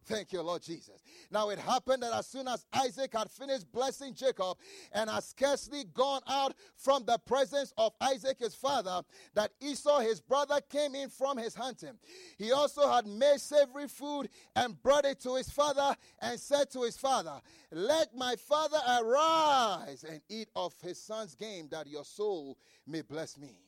Thank 0.06 0.34
you, 0.34 0.42
Lord 0.42 0.64
Jesus. 0.64 1.04
Now 1.30 1.50
it 1.50 1.60
happened 1.60 2.02
that 2.02 2.14
as 2.14 2.26
soon 2.26 2.48
as 2.48 2.66
Isaac 2.74 3.14
had 3.14 3.30
finished 3.30 3.72
blessing 3.72 4.16
Jacob 4.16 4.58
and 4.92 5.08
had 5.10 5.24
scarcely 5.24 5.84
gone 5.94 6.22
out 6.28 6.56
from 6.76 7.06
the 7.06 7.20
presence 7.20 7.74
of 7.78 7.94
Isaac 8.02 8.40
his 8.40 8.56
father, 8.56 9.02
that 9.36 9.52
Esau 9.62 10.00
his 10.00 10.20
brother 10.20 10.62
came 10.68 10.96
in 10.96 11.10
from 11.10 11.38
his 11.38 11.54
hunting. 11.54 11.94
He 12.38 12.52
also 12.52 12.90
had 12.90 13.06
made 13.06 13.40
savory 13.40 13.88
food 13.88 14.30
and 14.56 14.82
brought 14.82 15.06
it 15.06 15.20
to 15.22 15.36
his 15.36 15.50
father 15.50 15.96
and 16.22 16.40
said 16.40 16.72
to 16.72 16.82
his 16.84 16.98
father, 16.98 17.40
Let 17.72 18.16
my 18.16 18.36
father 18.36 18.80
arise 19.02 20.04
and 20.10 20.22
eat 20.28 20.50
of 20.56 20.74
his 20.82 21.00
son's 21.00 21.36
game, 21.36 21.68
that 21.70 21.88
your 21.88 22.06
soul 22.06 22.58
may 22.88 23.02
bless 23.02 23.38
me. 23.38 23.60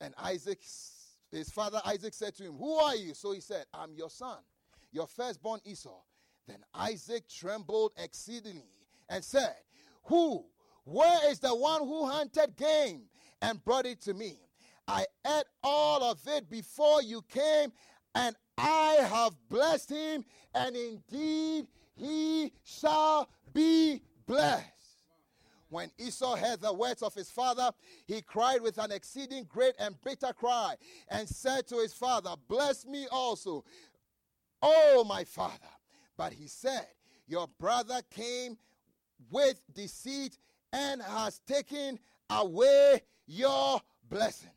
And 0.00 0.14
Isaac, 0.18 0.60
his 1.30 1.50
father 1.50 1.80
Isaac 1.86 2.12
said 2.12 2.34
to 2.36 2.44
him, 2.44 2.54
Who 2.54 2.74
are 2.74 2.96
you? 2.96 3.14
So 3.14 3.32
he 3.32 3.40
said, 3.40 3.64
I'm 3.72 3.94
your 3.94 4.10
son 4.10 4.38
your 4.94 5.06
firstborn 5.06 5.60
Esau. 5.64 6.00
Then 6.46 6.58
Isaac 6.72 7.28
trembled 7.28 7.92
exceedingly 7.96 8.62
and 9.08 9.22
said, 9.22 9.56
Who? 10.04 10.44
Where 10.84 11.30
is 11.30 11.40
the 11.40 11.54
one 11.54 11.80
who 11.80 12.06
hunted 12.06 12.56
game 12.56 13.02
and 13.42 13.62
brought 13.64 13.86
it 13.86 14.00
to 14.02 14.14
me? 14.14 14.38
I 14.86 15.06
ate 15.26 15.44
all 15.62 16.04
of 16.04 16.20
it 16.26 16.50
before 16.50 17.02
you 17.02 17.22
came, 17.22 17.72
and 18.14 18.36
I 18.58 18.98
have 19.00 19.32
blessed 19.48 19.90
him, 19.90 20.24
and 20.54 20.76
indeed 20.76 21.66
he 21.96 22.52
shall 22.62 23.30
be 23.52 24.02
blessed. 24.26 24.70
When 25.70 25.90
Esau 25.98 26.36
heard 26.36 26.60
the 26.60 26.72
words 26.72 27.02
of 27.02 27.14
his 27.14 27.30
father, 27.30 27.70
he 28.06 28.22
cried 28.22 28.60
with 28.60 28.78
an 28.78 28.92
exceeding 28.92 29.44
great 29.48 29.74
and 29.78 30.00
bitter 30.02 30.32
cry 30.32 30.76
and 31.08 31.28
said 31.28 31.66
to 31.68 31.78
his 31.78 31.92
father, 31.92 32.34
Bless 32.46 32.86
me 32.86 33.08
also. 33.10 33.64
Oh, 34.66 35.04
my 35.06 35.24
father. 35.24 35.52
But 36.16 36.32
he 36.32 36.46
said, 36.46 36.86
Your 37.26 37.46
brother 37.60 38.00
came 38.10 38.56
with 39.30 39.60
deceit 39.74 40.38
and 40.72 41.02
has 41.02 41.40
taken 41.46 41.98
away 42.30 43.02
your 43.26 43.80
blessing. 44.08 44.48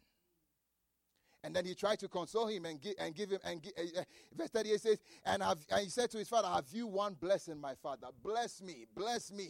And 1.43 1.53
then 1.53 1.65
he 1.65 1.75
tried 1.75 1.99
to 1.99 2.07
console 2.07 2.47
him 2.47 2.65
and 2.65 2.81
give, 2.81 2.95
and 2.99 3.13
give 3.13 3.29
him. 3.31 3.39
And 3.43 3.61
give, 3.61 3.73
uh, 3.77 4.01
verse 4.33 4.49
38 4.49 4.81
says, 4.81 4.99
and, 5.25 5.43
have, 5.43 5.59
and 5.69 5.81
he 5.81 5.89
said 5.89 6.09
to 6.11 6.17
his 6.17 6.29
father, 6.29 6.47
Have 6.47 6.65
you 6.71 6.87
one 6.87 7.15
blessing, 7.19 7.59
my 7.59 7.75
father? 7.75 8.07
Bless 8.23 8.61
me, 8.61 8.85
bless 8.95 9.31
me. 9.31 9.49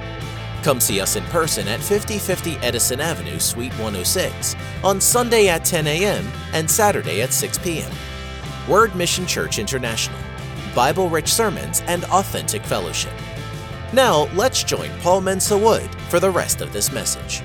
Come 0.63 0.79
see 0.79 1.01
us 1.01 1.17
in 1.17 1.25
person 1.25 1.67
at 1.67 1.81
5050 1.81 2.55
Edison 2.65 3.01
Avenue, 3.01 3.37
Suite 3.37 3.73
106, 3.73 4.55
on 4.81 5.01
Sunday 5.01 5.49
at 5.49 5.65
10 5.65 5.87
a.m. 5.87 6.25
and 6.53 6.71
Saturday 6.71 7.21
at 7.21 7.33
6 7.33 7.57
p.m. 7.57 7.91
Word 8.69 8.95
Mission 8.95 9.27
Church 9.27 9.59
International. 9.59 10.17
Bible 10.73 11.09
rich 11.09 11.27
sermons 11.27 11.81
and 11.87 12.05
authentic 12.05 12.63
fellowship. 12.63 13.11
Now, 13.91 14.29
let's 14.35 14.63
join 14.63 14.89
Paul 15.01 15.19
Mensa 15.19 15.57
Wood 15.57 15.93
for 16.07 16.21
the 16.21 16.31
rest 16.31 16.61
of 16.61 16.71
this 16.71 16.93
message. 16.93 17.41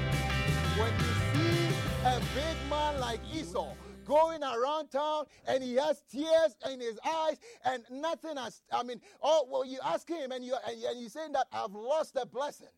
When 0.76 0.92
you 1.00 1.34
see 1.34 1.74
a 2.04 2.20
big 2.36 2.70
man 2.70 3.00
like 3.00 3.18
Esau 3.34 3.72
going 4.04 4.44
around 4.44 4.92
town 4.92 5.24
and 5.48 5.64
he 5.64 5.74
has 5.74 6.04
tears 6.08 6.56
in 6.70 6.78
his 6.78 7.00
eyes 7.04 7.36
and 7.64 7.82
nothing 7.90 8.36
has, 8.36 8.62
I 8.72 8.84
mean, 8.84 9.00
oh, 9.24 9.44
well, 9.50 9.64
you 9.64 9.80
ask 9.84 10.08
him 10.08 10.30
and, 10.30 10.44
you, 10.44 10.54
and, 10.68 11.00
you're 11.00 11.10
saying 11.10 11.32
that 11.32 11.48
I've 11.52 11.72
lost 11.72 12.14
a 12.14 12.24
blessing. 12.24 12.68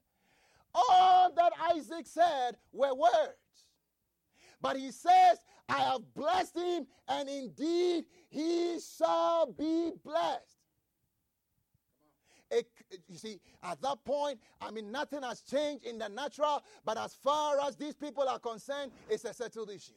All 0.75 1.33
that 1.33 1.53
Isaac 1.73 2.07
said 2.07 2.57
were 2.73 2.95
words. 2.95 3.37
But 4.61 4.77
he 4.77 4.91
says, 4.91 5.39
I 5.69 5.81
have 5.81 6.03
blessed 6.15 6.57
him, 6.57 6.87
and 7.09 7.29
indeed 7.29 8.05
he 8.29 8.79
shall 8.99 9.47
be 9.53 9.93
blessed. 10.05 10.57
It, 12.51 12.67
you 13.09 13.17
see, 13.17 13.41
at 13.63 13.81
that 13.81 14.05
point, 14.05 14.41
I 14.61 14.73
mean, 14.73 14.91
nothing 14.91 15.23
has 15.23 15.41
changed 15.43 15.85
in 15.85 15.99
the 15.99 16.09
natural, 16.09 16.63
but 16.85 16.99
as 16.99 17.15
far 17.15 17.61
as 17.61 17.77
these 17.77 17.95
people 17.95 18.29
are 18.29 18.41
concerned, 18.41 18.91
it's 19.09 19.25
a 19.25 19.33
settled 19.33 19.71
issue. 19.71 19.93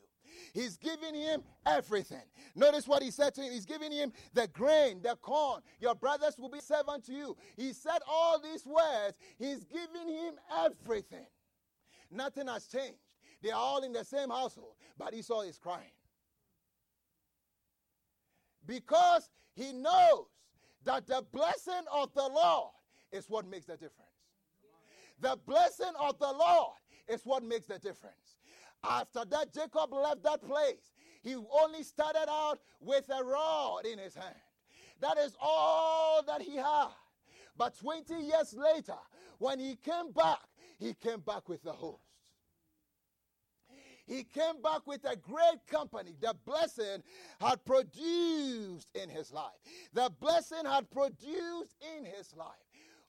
He's 0.53 0.77
giving 0.77 1.15
him 1.15 1.43
everything. 1.65 2.23
Notice 2.55 2.87
what 2.87 3.01
he 3.01 3.11
said 3.11 3.33
to 3.35 3.41
him. 3.41 3.51
He's 3.51 3.65
giving 3.65 3.91
him 3.91 4.11
the 4.33 4.47
grain, 4.47 5.01
the 5.01 5.15
corn. 5.21 5.61
Your 5.79 5.95
brothers 5.95 6.37
will 6.37 6.49
be 6.49 6.59
servant 6.59 7.05
to 7.05 7.13
you. 7.13 7.35
He 7.57 7.73
said 7.73 7.99
all 8.07 8.39
these 8.39 8.65
words. 8.65 9.17
He's 9.37 9.63
giving 9.63 10.07
him 10.07 10.35
everything. 10.63 11.25
Nothing 12.11 12.47
has 12.47 12.67
changed. 12.67 12.99
They 13.41 13.51
are 13.51 13.59
all 13.59 13.83
in 13.83 13.91
the 13.91 14.05
same 14.05 14.29
household, 14.29 14.75
but 14.97 15.13
Esau 15.13 15.41
is 15.41 15.57
crying. 15.57 15.91
Because 18.65 19.29
he 19.53 19.73
knows 19.73 20.27
that 20.85 21.07
the 21.07 21.25
blessing 21.31 21.83
of 21.91 22.13
the 22.13 22.27
Lord 22.27 22.71
is 23.11 23.25
what 23.29 23.47
makes 23.49 23.65
the 23.65 23.73
difference. 23.73 24.09
The 25.19 25.37
blessing 25.45 25.91
of 25.99 26.17
the 26.19 26.31
Lord 26.31 26.77
is 27.07 27.21
what 27.23 27.43
makes 27.43 27.67
the 27.67 27.79
difference. 27.79 28.37
After 28.83 29.23
that, 29.25 29.53
Jacob 29.53 29.93
left 29.93 30.23
that 30.23 30.41
place. 30.41 30.91
He 31.21 31.35
only 31.35 31.83
started 31.83 32.25
out 32.29 32.59
with 32.81 33.09
a 33.09 33.23
rod 33.23 33.85
in 33.85 33.97
his 33.97 34.15
hand. 34.15 34.35
That 34.99 35.17
is 35.17 35.35
all 35.41 36.21
that 36.23 36.41
he 36.41 36.55
had. 36.57 36.89
But 37.57 37.77
20 37.79 38.13
years 38.15 38.53
later, 38.53 38.97
when 39.37 39.59
he 39.59 39.75
came 39.75 40.11
back, 40.11 40.39
he 40.79 40.93
came 40.93 41.21
back 41.21 41.47
with 41.47 41.63
the 41.63 41.71
host. 41.71 42.01
He 44.05 44.23
came 44.23 44.61
back 44.61 44.85
with 44.85 45.05
a 45.05 45.15
great 45.15 45.65
company. 45.67 46.15
The 46.19 46.35
blessing 46.45 47.03
had 47.39 47.63
produced 47.63 48.89
in 48.95 49.09
his 49.09 49.31
life. 49.31 49.53
The 49.93 50.11
blessing 50.19 50.65
had 50.65 50.89
produced 50.91 51.77
in 51.97 52.03
his 52.03 52.35
life. 52.35 52.49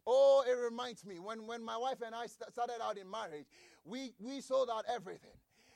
Oh, 0.07 0.45
it 0.47 0.53
reminds 0.53 1.05
me 1.05 1.19
when, 1.19 1.47
when 1.47 1.65
my 1.65 1.77
wife 1.77 2.01
and 2.05 2.15
I 2.15 2.27
started 2.27 2.77
out 2.83 2.99
in 2.99 3.11
marriage, 3.11 3.47
we, 3.85 4.13
we 4.21 4.41
sold 4.41 4.69
out 4.71 4.85
everything. 4.93 5.33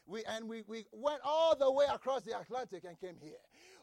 We, 0.08 0.24
and 0.24 0.48
we, 0.48 0.62
we 0.66 0.86
went 0.90 1.20
all 1.22 1.54
the 1.54 1.70
way 1.70 1.84
across 1.92 2.22
the 2.22 2.38
Atlantic 2.38 2.84
and 2.84 2.98
came 2.98 3.16
here. 3.20 3.36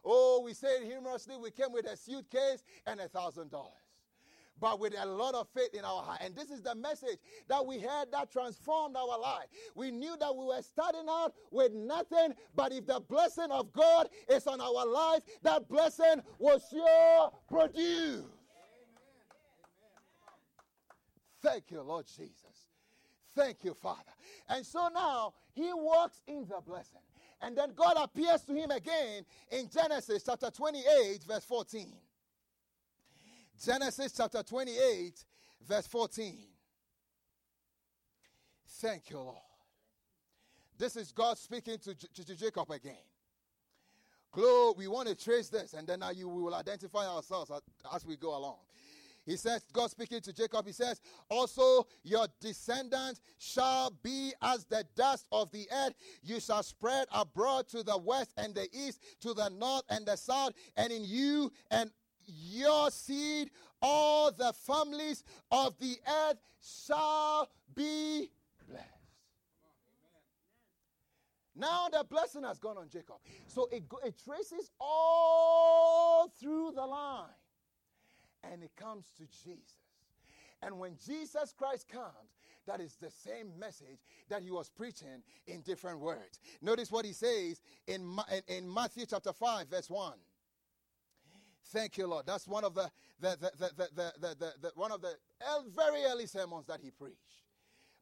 Oh, 0.03 0.41
we 0.43 0.53
say 0.53 0.79
it 0.79 0.85
humorously, 0.85 1.37
we 1.37 1.51
came 1.51 1.71
with 1.71 1.85
a 1.85 1.95
suitcase 1.95 2.63
and 2.87 2.99
a 2.99 3.07
thousand 3.07 3.51
dollars. 3.51 3.71
But 4.59 4.79
with 4.79 4.95
a 4.97 5.05
lot 5.05 5.35
of 5.35 5.47
faith 5.53 5.73
in 5.73 5.83
our 5.83 6.01
heart. 6.01 6.21
And 6.23 6.35
this 6.35 6.49
is 6.49 6.61
the 6.61 6.73
message 6.75 7.19
that 7.47 7.63
we 7.63 7.77
had 7.77 8.11
that 8.11 8.31
transformed 8.31 8.95
our 8.95 9.19
life. 9.19 9.47
We 9.75 9.91
knew 9.91 10.15
that 10.17 10.35
we 10.35 10.45
were 10.45 10.61
starting 10.61 11.05
out 11.09 11.33
with 11.51 11.73
nothing, 11.73 12.33
but 12.55 12.71
if 12.71 12.87
the 12.87 13.01
blessing 13.01 13.51
of 13.51 13.71
God 13.73 14.09
is 14.29 14.47
on 14.47 14.61
our 14.61 14.87
life, 14.87 15.23
that 15.43 15.67
blessing 15.67 16.21
will 16.39 16.59
sure 16.59 17.31
produce. 17.49 18.23
Thank 21.41 21.69
you, 21.69 21.81
Lord 21.81 22.05
Jesus. 22.07 22.54
Thank 23.35 23.63
you, 23.63 23.73
Father. 23.73 24.01
And 24.49 24.65
so 24.65 24.87
now 24.93 25.33
he 25.53 25.71
walks 25.73 26.21
in 26.27 26.45
the 26.47 26.61
blessing. 26.65 27.01
And 27.41 27.57
then 27.57 27.73
God 27.75 27.97
appears 27.97 28.41
to 28.43 28.53
him 28.53 28.71
again 28.71 29.25
in 29.51 29.69
Genesis 29.69 30.23
chapter 30.25 30.49
28, 30.49 31.23
verse 31.27 31.43
14. 31.43 31.93
Genesis 33.63 34.13
chapter 34.15 34.41
28, 34.41 35.25
verse 35.67 35.87
14. 35.87 36.37
Thank 38.67 39.09
you, 39.09 39.17
Lord. 39.17 39.37
This 40.77 40.95
is 40.95 41.11
God 41.11 41.37
speaking 41.37 41.77
to, 41.79 41.95
to, 41.95 42.25
to 42.25 42.35
Jacob 42.35 42.69
again. 42.71 42.95
Glory, 44.31 44.73
we 44.77 44.87
want 44.87 45.07
to 45.07 45.15
trace 45.15 45.47
this, 45.47 45.73
and 45.73 45.87
then 45.87 45.99
now 45.99 46.11
you 46.11 46.27
we 46.27 46.41
will 46.41 46.55
identify 46.55 47.07
ourselves 47.07 47.49
as, 47.51 47.61
as 47.93 48.05
we 48.05 48.17
go 48.17 48.35
along. 48.37 48.57
He 49.25 49.37
says, 49.37 49.65
God 49.73 49.89
speaking 49.89 50.21
to 50.21 50.33
Jacob, 50.33 50.67
he 50.67 50.71
says, 50.71 51.01
Also 51.29 51.87
your 52.03 52.27
descendants 52.39 53.21
shall 53.39 53.91
be 54.03 54.33
as 54.41 54.65
the 54.65 54.85
dust 54.95 55.25
of 55.31 55.51
the 55.51 55.67
earth. 55.71 55.93
You 56.21 56.39
shall 56.39 56.61
spread 56.61 57.07
abroad 57.11 57.67
to 57.69 57.83
the 57.83 57.97
west 57.97 58.31
and 58.37 58.53
the 58.53 58.67
east, 58.71 59.01
to 59.21 59.33
the 59.33 59.49
north 59.49 59.83
and 59.89 60.05
the 60.05 60.15
south, 60.15 60.53
and 60.77 60.91
in 60.91 61.03
you 61.03 61.51
and 61.71 61.89
your 62.27 62.91
seed, 62.91 63.49
all 63.81 64.31
the 64.31 64.53
families 64.53 65.23
of 65.51 65.77
the 65.79 65.97
earth 66.07 66.37
shall 66.61 67.49
be 67.75 68.29
blessed. 68.67 68.85
Now 71.55 71.87
the 71.91 72.03
blessing 72.03 72.43
has 72.43 72.59
gone 72.59 72.77
on 72.77 72.89
Jacob. 72.89 73.17
So 73.47 73.69
it, 73.71 73.83
it 74.03 74.15
traces 74.23 74.71
all 74.79 76.31
through 76.39 76.73
the 76.75 76.85
line 76.85 77.29
and 78.51 78.63
it 78.63 78.71
comes 78.75 79.05
to 79.17 79.23
Jesus. 79.43 79.77
And 80.61 80.79
when 80.79 80.95
Jesus 81.05 81.53
Christ 81.57 81.87
comes, 81.87 82.37
that 82.65 82.81
is 82.81 82.95
the 82.95 83.11
same 83.11 83.51
message 83.59 83.99
that 84.29 84.41
he 84.41 84.51
was 84.51 84.69
preaching 84.69 85.21
in 85.47 85.61
different 85.61 85.99
words. 85.99 86.39
Notice 86.61 86.91
what 86.91 87.05
he 87.05 87.13
says 87.13 87.61
in, 87.87 88.17
in 88.47 88.71
Matthew 88.73 89.05
chapter 89.05 89.33
5, 89.33 89.67
verse 89.69 89.89
1. 89.89 90.13
Thank 91.67 91.97
you, 91.97 92.07
Lord. 92.07 92.25
That's 92.25 92.47
one 92.47 92.63
of 92.63 92.73
the, 92.73 92.89
the, 93.19 93.37
the, 93.39 93.51
the, 93.57 93.89
the, 93.95 94.35
the, 94.39 94.53
the 94.61 94.71
one 94.75 94.91
of 94.91 95.01
the 95.01 95.13
very 95.75 96.03
early 96.05 96.27
sermons 96.27 96.67
that 96.67 96.79
he 96.81 96.91
preached. 96.91 97.45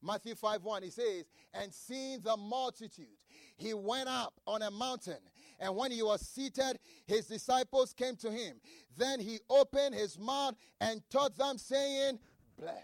Matthew 0.01 0.35
5 0.35 0.63
1, 0.63 0.83
he 0.83 0.89
says, 0.89 1.23
And 1.53 1.73
seeing 1.73 2.19
the 2.21 2.35
multitude, 2.35 3.07
he 3.55 3.73
went 3.73 4.09
up 4.09 4.33
on 4.45 4.61
a 4.61 4.69
mountain. 4.69 5.19
And 5.63 5.77
when 5.77 5.91
he 5.91 6.03
was 6.03 6.19
seated, 6.19 6.77
his 7.07 7.27
disciples 7.27 7.93
came 7.93 8.17
to 8.17 8.29
him. 8.29 8.57
Then 8.97 9.21
he 9.21 9.39
opened 9.49 9.95
his 9.95 10.19
mouth 10.19 10.55
and 10.81 11.01
taught 11.09 11.37
them, 11.37 11.57
saying, 11.57 12.19
Blessed. 12.59 12.77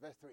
Verse 0.00 0.14
3. 0.20 0.30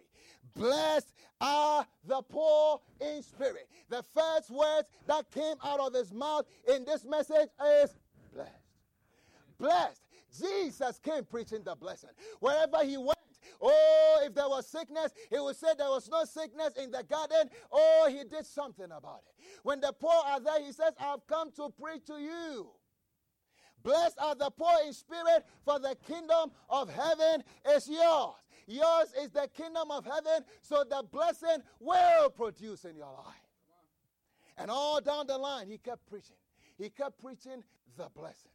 Blessed 0.55 1.13
are 1.39 1.88
the 2.05 2.21
poor 2.24 2.81
in 3.00 3.24
spirit. 3.24 3.69
The 3.88 4.03
first 4.13 4.51
words 4.51 4.89
that 5.07 5.31
came 5.31 5.55
out 5.63 5.79
of 5.79 5.93
his 5.93 6.12
mouth 6.12 6.45
in 6.67 6.83
this 6.83 7.05
message 7.05 7.50
is 7.81 7.95
blessed. 8.33 8.51
Blessed. 9.57 10.01
Jesus 10.38 11.00
came 11.00 11.24
preaching 11.24 11.63
the 11.63 11.75
blessing. 11.75 12.09
Wherever 12.41 12.83
he 12.83 12.98
went, 12.98 13.17
Oh, 13.62 14.22
if 14.24 14.34
there 14.34 14.48
was 14.48 14.68
sickness, 14.68 15.12
he 15.29 15.39
would 15.39 15.56
say 15.56 15.68
there 15.77 15.89
was 15.89 16.10
no 16.10 16.24
sickness 16.25 16.75
in 16.82 16.91
the 16.91 17.03
garden. 17.03 17.50
Oh, 17.72 18.08
he 18.10 18.24
did 18.24 18.46
something 18.46 18.86
about 18.86 19.22
it. 19.27 19.46
When 19.63 19.79
the 19.79 19.94
poor 19.94 20.24
are 20.25 20.39
there, 20.39 20.62
he 20.63 20.72
says, 20.72 20.94
I've 21.00 21.25
come 21.27 21.51
to 21.53 21.70
preach 21.70 22.06
to 22.08 22.18
you. 22.20 22.72
Blessed 23.82 24.18
are 24.20 24.36
the 24.36 24.50
poor 24.51 24.74
in 24.86 24.94
spirit, 24.94 25.46
for 25.63 25.79
the 25.79 25.96
kingdom 26.08 26.51
of 26.70 26.89
heaven 26.89 27.44
is 27.75 27.88
yours. 27.88 28.36
Yours 28.68 29.08
is 29.20 29.32
the 29.32 29.50
kingdom 29.56 29.89
of 29.89 30.06
heaven, 30.06 30.46
so 30.62 30.84
the 30.88 31.03
blessing 31.12 31.63
will 31.79 32.29
produce 32.29 32.86
in 32.86 32.96
your 32.96 33.12
life. 33.12 33.36
And 34.58 34.70
all 34.70 35.00
down 35.01 35.27
the 35.27 35.38
line, 35.38 35.68
he 35.68 35.77
kept 35.77 36.06
preaching. 36.08 36.36
He 36.77 36.89
kept 36.89 37.20
preaching 37.22 37.63
the 37.98 38.10
blessing. 38.13 38.51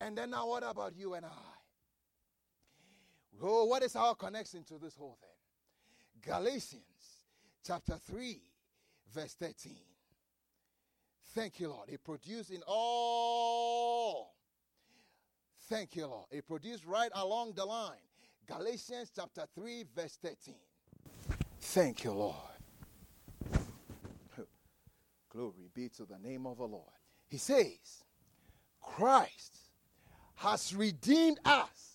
And 0.00 0.18
then 0.18 0.30
now, 0.30 0.48
what 0.48 0.64
about 0.68 0.96
you 0.96 1.14
and 1.14 1.24
I? 1.24 1.61
Oh, 3.40 3.64
what 3.64 3.82
is 3.82 3.96
our 3.96 4.14
connection 4.14 4.64
to 4.64 4.78
this 4.78 4.96
whole 4.96 5.16
thing? 5.20 5.30
Galatians 6.32 6.82
chapter 7.66 7.96
3, 7.96 8.40
verse 9.14 9.34
13. 9.34 9.76
Thank 11.34 11.60
you, 11.60 11.68
Lord. 11.68 11.88
It 11.88 12.04
produced 12.04 12.50
in 12.50 12.62
all. 12.66 14.34
Thank 15.68 15.96
you, 15.96 16.06
Lord. 16.06 16.26
It 16.30 16.46
produced 16.46 16.84
right 16.84 17.10
along 17.14 17.52
the 17.56 17.64
line. 17.64 17.96
Galatians 18.46 19.10
chapter 19.14 19.44
3, 19.54 19.84
verse 19.94 20.18
13. 20.20 20.54
Thank 21.60 22.04
you, 22.04 22.12
Lord. 22.12 22.36
Glory 25.30 25.70
be 25.74 25.88
to 25.90 26.04
the 26.04 26.18
name 26.18 26.46
of 26.46 26.58
the 26.58 26.64
Lord. 26.66 26.92
He 27.28 27.38
says, 27.38 28.04
Christ 28.80 29.56
has 30.34 30.74
redeemed 30.74 31.38
us 31.44 31.91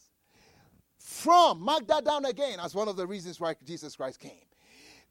from, 1.08 1.62
mark 1.62 1.88
that 1.88 2.04
down 2.04 2.26
again 2.26 2.60
as 2.60 2.76
one 2.76 2.90
of 2.90 2.98
the 2.98 3.08
reasons 3.08 3.40
why 3.40 3.56
Jesus 3.66 3.96
Christ 3.96 4.20
came. 4.20 4.34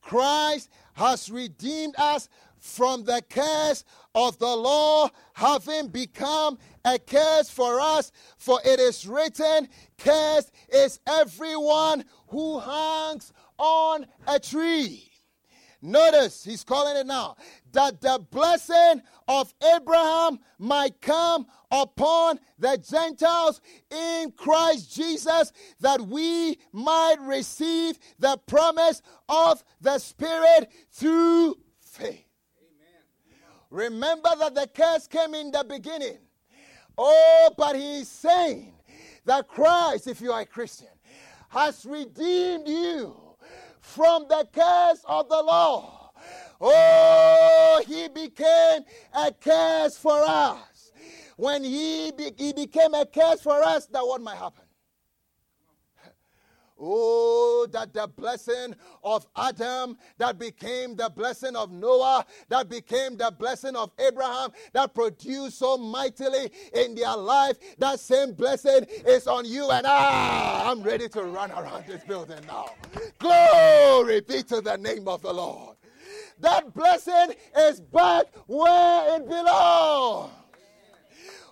Christ 0.02 0.68
has 0.92 1.30
redeemed 1.30 1.94
us 1.96 2.28
from 2.58 3.04
the 3.04 3.22
curse 3.30 3.82
of 4.14 4.38
the 4.38 4.46
law, 4.46 5.08
having 5.32 5.88
become 5.88 6.58
a 6.84 6.98
curse 6.98 7.48
for 7.48 7.80
us. 7.80 8.12
For 8.36 8.60
it 8.62 8.78
is 8.78 9.08
written, 9.08 9.68
Cursed 9.96 10.52
is 10.68 11.00
everyone 11.06 12.04
who 12.28 12.58
hangs 12.58 13.32
on 13.56 14.06
a 14.26 14.38
tree. 14.38 15.10
Notice, 15.82 16.44
he's 16.44 16.64
calling 16.64 16.96
it 16.96 17.06
now 17.06 17.36
that 17.72 18.00
the 18.00 18.24
blessing 18.30 19.02
of 19.28 19.52
Abraham 19.74 20.38
might 20.58 21.00
come 21.00 21.46
upon 21.70 22.40
the 22.58 22.78
Gentiles 22.78 23.60
in 23.90 24.32
Christ 24.32 24.94
Jesus, 24.94 25.52
that 25.80 26.00
we 26.00 26.58
might 26.72 27.16
receive 27.20 27.98
the 28.18 28.38
promise 28.46 29.02
of 29.28 29.62
the 29.80 29.98
Spirit 29.98 30.70
through 30.90 31.56
faith. 31.80 32.24
Remember 33.70 34.30
that 34.38 34.54
the 34.54 34.68
curse 34.74 35.06
came 35.06 35.34
in 35.34 35.50
the 35.50 35.64
beginning. 35.68 36.18
Oh, 36.96 37.52
but 37.58 37.76
he's 37.76 38.08
saying 38.08 38.72
that 39.24 39.48
Christ, 39.48 40.06
if 40.06 40.20
you 40.20 40.32
are 40.32 40.40
a 40.40 40.46
Christian, 40.46 40.88
has 41.50 41.84
redeemed 41.84 42.66
you 42.66 43.25
from 43.86 44.26
the 44.28 44.46
curse 44.52 45.00
of 45.06 45.28
the 45.28 45.42
law. 45.42 46.10
Oh, 46.60 47.82
he 47.86 48.08
became 48.08 48.82
a 49.14 49.32
curse 49.32 49.96
for 49.96 50.22
us. 50.26 50.90
When 51.36 51.62
he, 51.62 52.12
be, 52.16 52.32
he 52.36 52.52
became 52.52 52.94
a 52.94 53.06
curse 53.06 53.40
for 53.40 53.62
us, 53.62 53.86
that 53.86 54.04
what 54.04 54.20
might 54.20 54.38
happen? 54.38 54.64
Oh, 56.78 57.66
that 57.72 57.94
the 57.94 58.06
blessing 58.06 58.74
of 59.02 59.26
Adam 59.34 59.96
that 60.18 60.38
became 60.38 60.94
the 60.94 61.10
blessing 61.14 61.56
of 61.56 61.70
Noah, 61.72 62.26
that 62.48 62.68
became 62.68 63.16
the 63.16 63.34
blessing 63.38 63.74
of 63.74 63.92
Abraham, 63.98 64.50
that 64.72 64.94
produced 64.94 65.58
so 65.58 65.78
mightily 65.78 66.50
in 66.74 66.94
their 66.94 67.16
life, 67.16 67.56
that 67.78 67.98
same 67.98 68.32
blessing 68.32 68.84
is 69.06 69.26
on 69.26 69.46
you 69.46 69.70
and 69.70 69.86
I. 69.86 70.64
I'm 70.66 70.82
ready 70.82 71.08
to 71.08 71.22
run 71.22 71.50
around 71.52 71.86
this 71.86 72.04
building 72.04 72.44
now. 72.46 72.66
Glory 73.18 74.20
be 74.20 74.42
to 74.42 74.60
the 74.60 74.76
name 74.76 75.08
of 75.08 75.22
the 75.22 75.32
Lord. 75.32 75.76
That 76.40 76.74
blessing 76.74 77.32
is 77.56 77.80
back 77.80 78.26
where 78.46 79.16
it 79.16 79.26
belongs. 79.26 80.30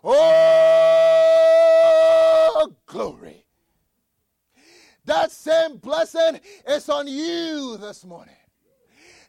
Oh, 0.05 1.15
glory. 2.85 3.44
That 5.05 5.31
same 5.31 5.77
blessing 5.77 6.41
is 6.67 6.89
on 6.89 7.07
you 7.07 7.77
this 7.79 8.05
morning. 8.05 8.35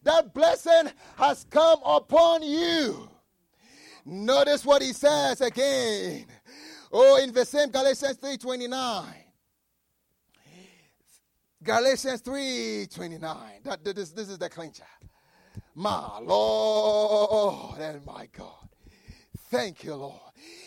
That 0.04 0.34
blessing 0.34 0.92
has 1.18 1.46
come 1.50 1.80
upon 1.84 2.44
you. 2.44 3.10
Notice 4.06 4.64
what 4.66 4.82
he 4.82 4.94
says 4.94 5.42
again. 5.42 6.28
Oh, 6.92 7.18
in 7.22 7.34
the 7.34 7.44
same 7.44 7.72
Galatians 7.72 8.18
3:29. 8.18 9.06
Galatians 11.64 12.22
3:29. 12.22 13.64
That 13.64 13.84
this, 13.84 14.12
this 14.12 14.30
is 14.30 14.38
the 14.38 14.50
clincher. 14.50 14.86
My 15.74 16.20
Lord 16.20 17.80
and 17.80 18.06
my 18.06 18.28
God. 18.32 18.70
Thank 19.50 19.84
you, 19.84 19.96
Lord. 19.96 20.22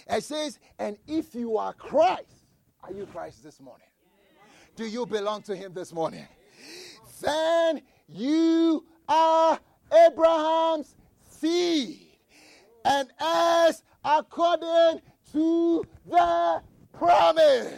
It 0.09 0.25
says, 0.25 0.59
and 0.79 0.97
if 1.07 1.35
you 1.35 1.57
are 1.57 1.73
Christ, 1.73 2.44
are 2.83 2.92
you 2.92 3.07
Christ 3.07 3.42
this 3.42 3.61
morning? 3.61 3.88
Do 4.79 4.87
you 4.87 5.07
belong 5.07 5.43
to 5.43 5.57
him 5.57 5.73
this 5.75 5.93
morning? 5.93 6.25
Then 7.21 7.83
you 8.09 8.87
are 9.09 9.59
Abraham's 10.07 10.95
seed 11.29 12.07
and 12.85 13.11
as 13.19 13.83
according 14.05 15.03
to 15.33 15.85
the 16.07 16.62
promise. 16.93 17.75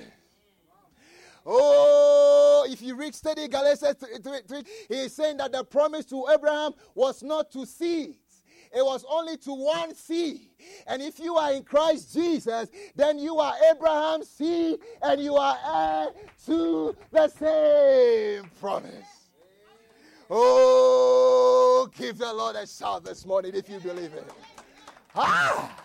Oh, 1.46 2.66
if 2.68 2.82
you 2.82 2.94
read 2.94 3.14
study 3.14 3.48
Galatians 3.48 3.96
3, 4.22 4.40
3, 4.46 4.62
he 4.88 4.94
is 4.96 5.14
saying 5.14 5.38
that 5.38 5.52
the 5.52 5.64
promise 5.64 6.04
to 6.04 6.26
Abraham 6.30 6.72
was 6.94 7.22
not 7.22 7.50
to 7.52 7.64
seeds, 7.64 8.42
it 8.76 8.84
was 8.84 9.06
only 9.08 9.38
to 9.38 9.54
one 9.54 9.94
seed. 9.94 10.49
And 10.90 11.00
if 11.00 11.20
you 11.20 11.36
are 11.36 11.52
in 11.52 11.62
Christ 11.62 12.12
Jesus, 12.12 12.68
then 12.96 13.20
you 13.20 13.38
are 13.38 13.54
Abraham's 13.70 14.28
seed 14.28 14.80
and 15.00 15.22
you 15.22 15.36
are 15.36 15.56
heir 15.64 16.08
to 16.46 16.96
the 17.12 17.28
same 17.28 18.50
promise. 18.58 19.28
Oh, 20.28 21.88
give 21.96 22.18
the 22.18 22.32
Lord 22.32 22.56
a 22.56 22.66
shout 22.66 23.04
this 23.04 23.24
morning 23.24 23.52
if 23.54 23.70
you 23.70 23.78
believe 23.78 24.14
it. 24.14 24.32
Ah! 25.14 25.76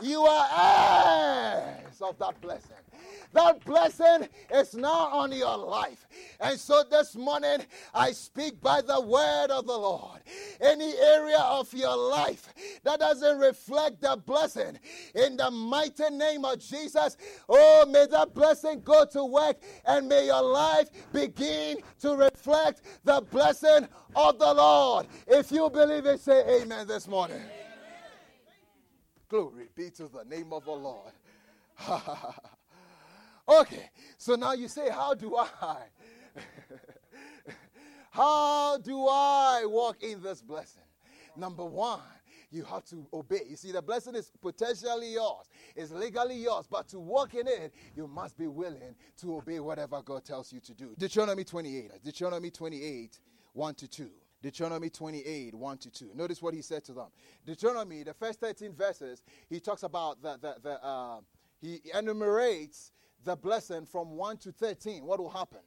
You 0.00 0.22
are 0.22 1.66
heirs 1.76 2.00
of 2.00 2.18
that 2.18 2.40
blessing. 2.40 2.76
That 3.32 3.64
blessing 3.64 4.28
is 4.54 4.74
now 4.74 5.08
on 5.08 5.32
your 5.32 5.56
life. 5.56 6.06
And 6.40 6.58
so 6.58 6.84
this 6.90 7.16
morning, 7.16 7.60
I 7.94 8.12
speak 8.12 8.60
by 8.60 8.82
the 8.82 9.00
word 9.00 9.46
of 9.50 9.66
the 9.66 9.76
Lord. 9.76 10.20
Any 10.60 10.92
area 10.98 11.38
of 11.38 11.72
your 11.72 11.96
life 11.96 12.52
that 12.84 13.00
doesn't 13.00 13.38
reflect 13.38 14.02
the 14.02 14.20
blessing, 14.26 14.78
in 15.14 15.36
the 15.36 15.50
mighty 15.50 16.10
name 16.10 16.44
of 16.44 16.58
Jesus, 16.58 17.16
oh, 17.48 17.86
may 17.88 18.06
that 18.06 18.34
blessing 18.34 18.82
go 18.82 19.06
to 19.06 19.24
work 19.24 19.56
and 19.86 20.08
may 20.08 20.26
your 20.26 20.42
life 20.42 20.90
begin 21.12 21.78
to 22.00 22.14
reflect 22.14 22.82
the 23.04 23.22
blessing 23.30 23.88
of 24.14 24.38
the 24.38 24.52
Lord. 24.52 25.06
If 25.26 25.50
you 25.50 25.70
believe 25.70 26.06
it, 26.06 26.20
say 26.20 26.60
amen 26.62 26.86
this 26.86 27.08
morning. 27.08 27.36
Amen. 27.36 27.72
Glory 29.28 29.68
be 29.74 29.88
to 29.90 30.08
the 30.08 30.24
name 30.24 30.52
of 30.52 30.66
the 30.66 30.72
Lord. 30.72 31.12
Okay, 33.48 33.90
so 34.16 34.34
now 34.34 34.52
you 34.52 34.68
say, 34.68 34.90
How 34.90 35.14
do 35.14 35.36
I? 35.36 35.78
How 38.10 38.78
do 38.78 39.06
I 39.08 39.64
walk 39.66 40.02
in 40.02 40.22
this 40.22 40.42
blessing? 40.42 40.82
Number 41.34 41.64
one, 41.64 42.00
you 42.50 42.62
have 42.64 42.84
to 42.86 43.06
obey. 43.12 43.40
You 43.48 43.56
see, 43.56 43.72
the 43.72 43.80
blessing 43.80 44.14
is 44.14 44.30
potentially 44.40 45.14
yours, 45.14 45.48
it's 45.74 45.90
legally 45.90 46.36
yours, 46.36 46.66
but 46.70 46.86
to 46.88 47.00
walk 47.00 47.34
in 47.34 47.48
it, 47.48 47.72
you 47.96 48.06
must 48.06 48.36
be 48.36 48.46
willing 48.46 48.94
to 49.18 49.36
obey 49.36 49.60
whatever 49.60 50.02
God 50.02 50.24
tells 50.24 50.52
you 50.52 50.60
to 50.60 50.74
do. 50.74 50.94
Deuteronomy 50.98 51.44
28, 51.44 52.04
Deuteronomy 52.04 52.50
28, 52.50 53.18
1 53.54 53.74
to 53.74 53.88
2. 53.88 54.10
Deuteronomy 54.42 54.90
28, 54.90 55.54
1 55.54 55.78
to 55.78 55.90
2. 55.90 56.10
Notice 56.14 56.42
what 56.42 56.52
he 56.52 56.60
said 56.62 56.84
to 56.84 56.92
them. 56.92 57.06
Deuteronomy, 57.46 58.02
the 58.02 58.12
first 58.12 58.40
13 58.40 58.74
verses, 58.74 59.22
he 59.48 59.60
talks 59.60 59.84
about 59.84 60.20
the, 60.20 60.36
the, 60.40 60.56
the 60.62 60.84
uh, 60.84 61.20
he 61.60 61.80
enumerates 61.94 62.90
the 63.24 63.36
blessing 63.36 63.86
from 63.86 64.16
1 64.16 64.38
to 64.38 64.52
13, 64.52 65.04
what 65.04 65.20
will 65.20 65.30
happen? 65.30 65.60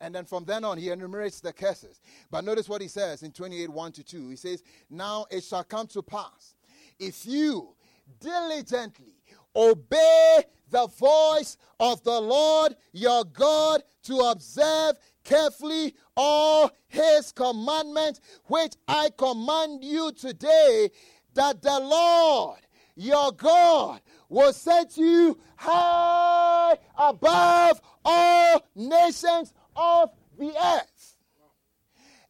And 0.00 0.14
then 0.14 0.24
from 0.24 0.44
then 0.44 0.64
on, 0.64 0.78
he 0.78 0.90
enumerates 0.90 1.40
the 1.40 1.52
curses. 1.52 2.00
But 2.30 2.44
notice 2.44 2.68
what 2.68 2.82
he 2.82 2.88
says 2.88 3.22
in 3.22 3.30
28 3.30 3.70
1 3.70 3.92
to 3.92 4.04
2. 4.04 4.30
He 4.30 4.36
says, 4.36 4.62
Now 4.90 5.26
it 5.30 5.44
shall 5.44 5.62
come 5.62 5.86
to 5.88 6.02
pass, 6.02 6.54
if 6.98 7.24
you 7.24 7.74
diligently 8.20 9.14
obey 9.54 10.42
the 10.70 10.86
voice 10.86 11.56
of 11.78 12.02
the 12.02 12.20
Lord 12.20 12.74
your 12.92 13.24
God 13.24 13.82
to 14.04 14.16
observe 14.18 14.96
carefully 15.22 15.94
all 16.16 16.70
his 16.88 17.30
commandments, 17.32 18.20
which 18.46 18.72
I 18.88 19.10
command 19.16 19.84
you 19.84 20.12
today, 20.12 20.90
that 21.34 21.62
the 21.62 21.78
Lord 21.78 22.58
your 22.96 23.32
God 23.32 24.00
will 24.28 24.52
set 24.52 24.96
you 24.96 25.38
high 25.56 26.76
above 26.96 27.80
all 28.04 28.66
nations 28.74 29.52
of 29.76 30.10
the 30.38 30.52
earth. 30.56 31.16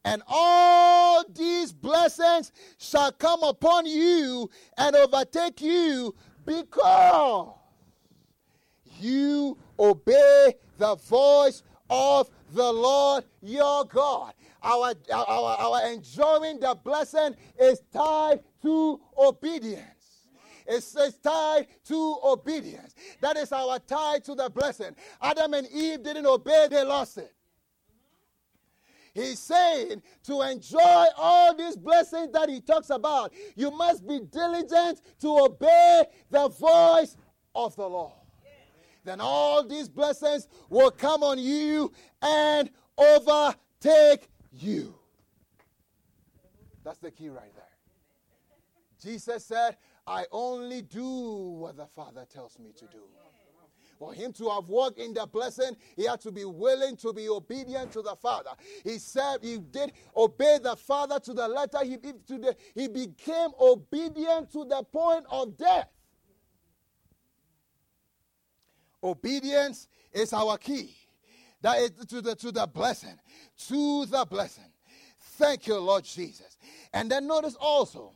And 0.05 0.23
all 0.27 1.25
these 1.33 1.73
blessings 1.73 2.51
shall 2.79 3.13
come 3.13 3.43
upon 3.45 3.87
you 3.87 4.51
and 4.77 4.97
overtake 4.97 5.61
you 5.61 6.15
because 6.45 7.55
you 8.99 9.57
obey 9.79 10.55
the 10.79 10.97
voice 10.97 11.63
of 11.89 12.29
the 12.53 12.73
Lord 12.73 13.25
your 13.43 13.85
God. 13.85 14.33
Our, 14.63 14.95
our, 15.13 15.57
our 15.59 15.93
enjoying 15.93 16.61
the 16.61 16.77
blessing 16.83 17.37
is 17.61 17.81
tied 17.93 18.41
to 18.63 19.01
obedience. 19.17 20.02
It's, 20.67 20.95
it's 20.97 21.17
tied 21.19 21.67
to 21.87 22.19
obedience. 22.25 22.95
That 23.21 23.37
is 23.37 23.53
our 23.53 23.79
tie 23.79 24.19
to 24.21 24.35
the 24.35 24.51
blessing. 24.51 24.95
Adam 25.21 25.55
and 25.55 25.67
Eve 25.69 26.03
didn't 26.03 26.27
obey, 26.27 26.69
they 26.71 26.85
lost 26.85 27.19
it. 27.19 27.33
He's 29.15 29.39
saying 29.39 30.03
to 30.25 30.41
enjoy 30.43 31.05
all 31.19 31.55
these 31.55 31.77
blessings 31.77 32.33
that 32.33 32.49
he 32.49 32.61
talks 32.61 32.89
about, 32.89 33.33
you 33.57 33.71
must 33.71 34.07
be 34.07 34.21
diligent 34.21 35.03
to 35.21 35.39
obey 35.39 36.05
the 36.31 36.49
voice 36.49 37.17
of 37.55 37.77
the 37.77 37.87
Lord. 37.87 38.15
Then 39.05 39.21
all 39.21 39.67
these 39.67 39.89
blessings 39.89 40.49
will 40.71 40.91
come 40.91 41.23
on 41.23 41.39
you 41.39 41.93
and 42.23 42.71
overtake 42.97 44.29
you. 44.53 44.95
That's 46.85 46.99
the 46.99 47.11
key 47.11 47.29
right 47.29 47.55
there. 47.55 47.65
Jesus 49.03 49.45
said, 49.45 49.77
I 50.07 50.25
only 50.33 50.83
do 50.83 51.05
what 51.05 51.77
the 51.77 51.87
Father 51.87 52.27
tells 52.33 52.59
me 52.59 52.73
to 52.79 52.87
do. 52.87 53.03
For 53.99 54.13
him 54.13 54.33
to 54.33 54.49
have 54.51 54.69
walked 54.69 54.99
in 54.99 55.15
the 55.15 55.27
blessing, 55.27 55.77
he 55.95 56.07
had 56.07 56.21
to 56.23 56.33
be 56.33 56.45
willing 56.45 56.97
to 56.97 57.13
be 57.13 57.29
obedient 57.29 57.93
to 57.93 58.03
the 58.03 58.17
Father. 58.17 58.51
He 58.83 58.99
said 58.99 59.39
he 59.43 59.59
did 59.59 59.93
obey 60.17 60.59
the 60.61 60.75
Father 60.75 61.21
to 61.21 61.33
the 61.33 61.47
letter. 61.47 61.85
He, 61.85 61.99
to 61.99 62.39
the, 62.39 62.57
he 62.75 62.89
became 62.89 63.51
obedient 63.61 64.51
to 64.53 64.65
the 64.65 64.83
point 64.83 65.25
of 65.31 65.57
death. 65.57 65.89
Obedience 69.05 69.87
is 70.13 70.33
our 70.33 70.59
key. 70.59 70.97
That 71.61 71.79
is 71.79 71.91
to 72.07 72.21
the 72.21 72.35
to 72.35 72.51
the 72.51 72.67
blessing. 72.67 73.21
To 73.69 74.07
the 74.07 74.27
blessing. 74.29 74.73
Thank 75.39 75.69
you, 75.69 75.79
Lord 75.79 76.03
Jesus. 76.03 76.57
And 76.93 77.09
then 77.09 77.29
notice 77.29 77.55
also 77.55 78.15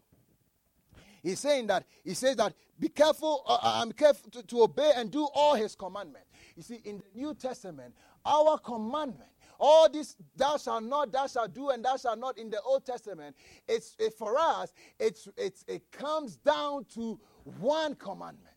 He's 1.26 1.40
saying 1.40 1.66
that 1.66 1.84
he 2.04 2.14
says 2.14 2.36
that 2.36 2.54
be 2.78 2.88
careful, 2.88 3.42
uh, 3.48 3.58
I'm 3.60 3.88
uh, 3.88 3.92
careful 3.94 4.30
to, 4.30 4.44
to 4.44 4.62
obey 4.62 4.92
and 4.94 5.10
do 5.10 5.26
all 5.34 5.56
his 5.56 5.74
commandments. 5.74 6.28
You 6.54 6.62
see, 6.62 6.80
in 6.84 6.98
the 6.98 7.20
New 7.20 7.34
Testament, 7.34 7.96
our 8.24 8.58
commandment, 8.58 9.30
all 9.58 9.88
this 9.88 10.14
thou 10.36 10.56
shalt 10.56 10.84
not, 10.84 11.10
thou 11.10 11.26
shalt 11.26 11.52
do, 11.52 11.70
and 11.70 11.84
thou 11.84 11.96
shalt 11.96 12.20
not 12.20 12.38
in 12.38 12.48
the 12.48 12.60
Old 12.62 12.86
Testament, 12.86 13.34
it's 13.66 13.96
it, 13.98 14.14
for 14.14 14.38
us, 14.38 14.72
it's, 15.00 15.26
it's 15.36 15.64
it 15.66 15.90
comes 15.90 16.36
down 16.36 16.84
to 16.94 17.18
one 17.58 17.96
commandment. 17.96 18.54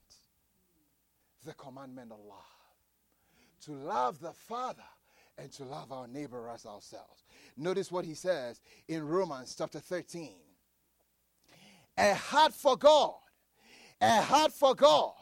The 1.47 1.53
commandment 1.53 2.11
of 2.11 2.19
love. 2.19 2.37
To 3.65 3.71
love 3.71 4.19
the 4.19 4.33
Father 4.33 4.83
and 5.39 5.51
to 5.53 5.63
love 5.63 5.91
our 5.91 6.07
neighbor 6.07 6.47
as 6.53 6.67
ourselves. 6.67 7.23
Notice 7.57 7.91
what 7.91 8.05
he 8.05 8.13
says 8.13 8.61
in 8.87 9.07
Romans 9.07 9.55
chapter 9.57 9.79
13 9.79 10.33
a 11.99 12.15
heart 12.15 12.53
for 12.53 12.77
God, 12.77 13.15
a 14.01 14.21
heart 14.21 14.53
for 14.53 14.73
God 14.73 15.13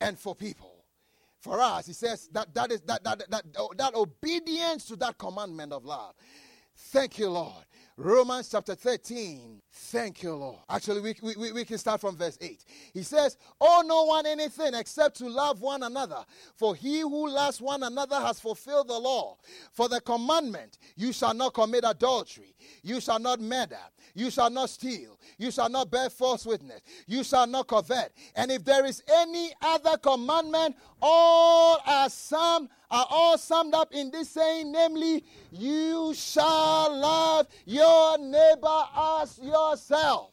and 0.00 0.18
for 0.18 0.34
people. 0.34 0.84
For 1.40 1.60
us, 1.60 1.86
he 1.86 1.92
says 1.92 2.28
that 2.32 2.54
that 2.54 2.72
is 2.72 2.80
that 2.82 3.04
that 3.04 3.30
that, 3.30 3.44
that 3.76 3.94
obedience 3.94 4.86
to 4.86 4.96
that 4.96 5.18
commandment 5.18 5.72
of 5.74 5.84
love. 5.84 6.14
Thank 6.76 7.18
you, 7.18 7.30
Lord. 7.30 7.64
Romans 7.96 8.48
chapter 8.50 8.74
13. 8.74 9.62
Thank 9.70 10.24
you, 10.24 10.34
Lord. 10.34 10.58
Actually, 10.68 11.00
we, 11.00 11.36
we, 11.36 11.52
we 11.52 11.64
can 11.64 11.78
start 11.78 12.00
from 12.00 12.16
verse 12.16 12.36
8. 12.40 12.64
He 12.92 13.04
says, 13.04 13.36
Oh, 13.60 13.84
no 13.86 14.02
one 14.04 14.26
anything 14.26 14.74
except 14.74 15.16
to 15.18 15.28
love 15.28 15.60
one 15.60 15.84
another. 15.84 16.24
For 16.56 16.74
he 16.74 17.00
who 17.00 17.28
loves 17.28 17.60
one 17.60 17.84
another 17.84 18.16
has 18.16 18.40
fulfilled 18.40 18.88
the 18.88 18.98
law. 18.98 19.36
For 19.70 19.88
the 19.88 20.00
commandment, 20.00 20.78
you 20.96 21.12
shall 21.12 21.34
not 21.34 21.54
commit 21.54 21.84
adultery, 21.86 22.56
you 22.82 23.00
shall 23.00 23.20
not 23.20 23.40
murder, 23.40 23.78
you 24.14 24.28
shall 24.28 24.50
not 24.50 24.70
steal, 24.70 25.18
you 25.38 25.52
shall 25.52 25.68
not 25.68 25.88
bear 25.88 26.10
false 26.10 26.44
witness, 26.44 26.80
you 27.06 27.22
shall 27.22 27.46
not 27.46 27.68
covet. 27.68 28.12
And 28.34 28.50
if 28.50 28.64
there 28.64 28.84
is 28.84 29.04
any 29.08 29.52
other 29.62 29.96
commandment, 29.98 30.74
all 31.00 31.80
are 31.86 32.10
some 32.10 32.68
are 32.94 33.06
all 33.10 33.36
summed 33.36 33.74
up 33.74 33.92
in 33.92 34.08
this 34.12 34.30
saying, 34.30 34.70
namely, 34.70 35.24
you 35.50 36.14
shall 36.14 36.96
love 36.96 37.48
your 37.64 38.18
neighbor 38.18 38.84
as 38.96 39.36
yourself. 39.42 40.30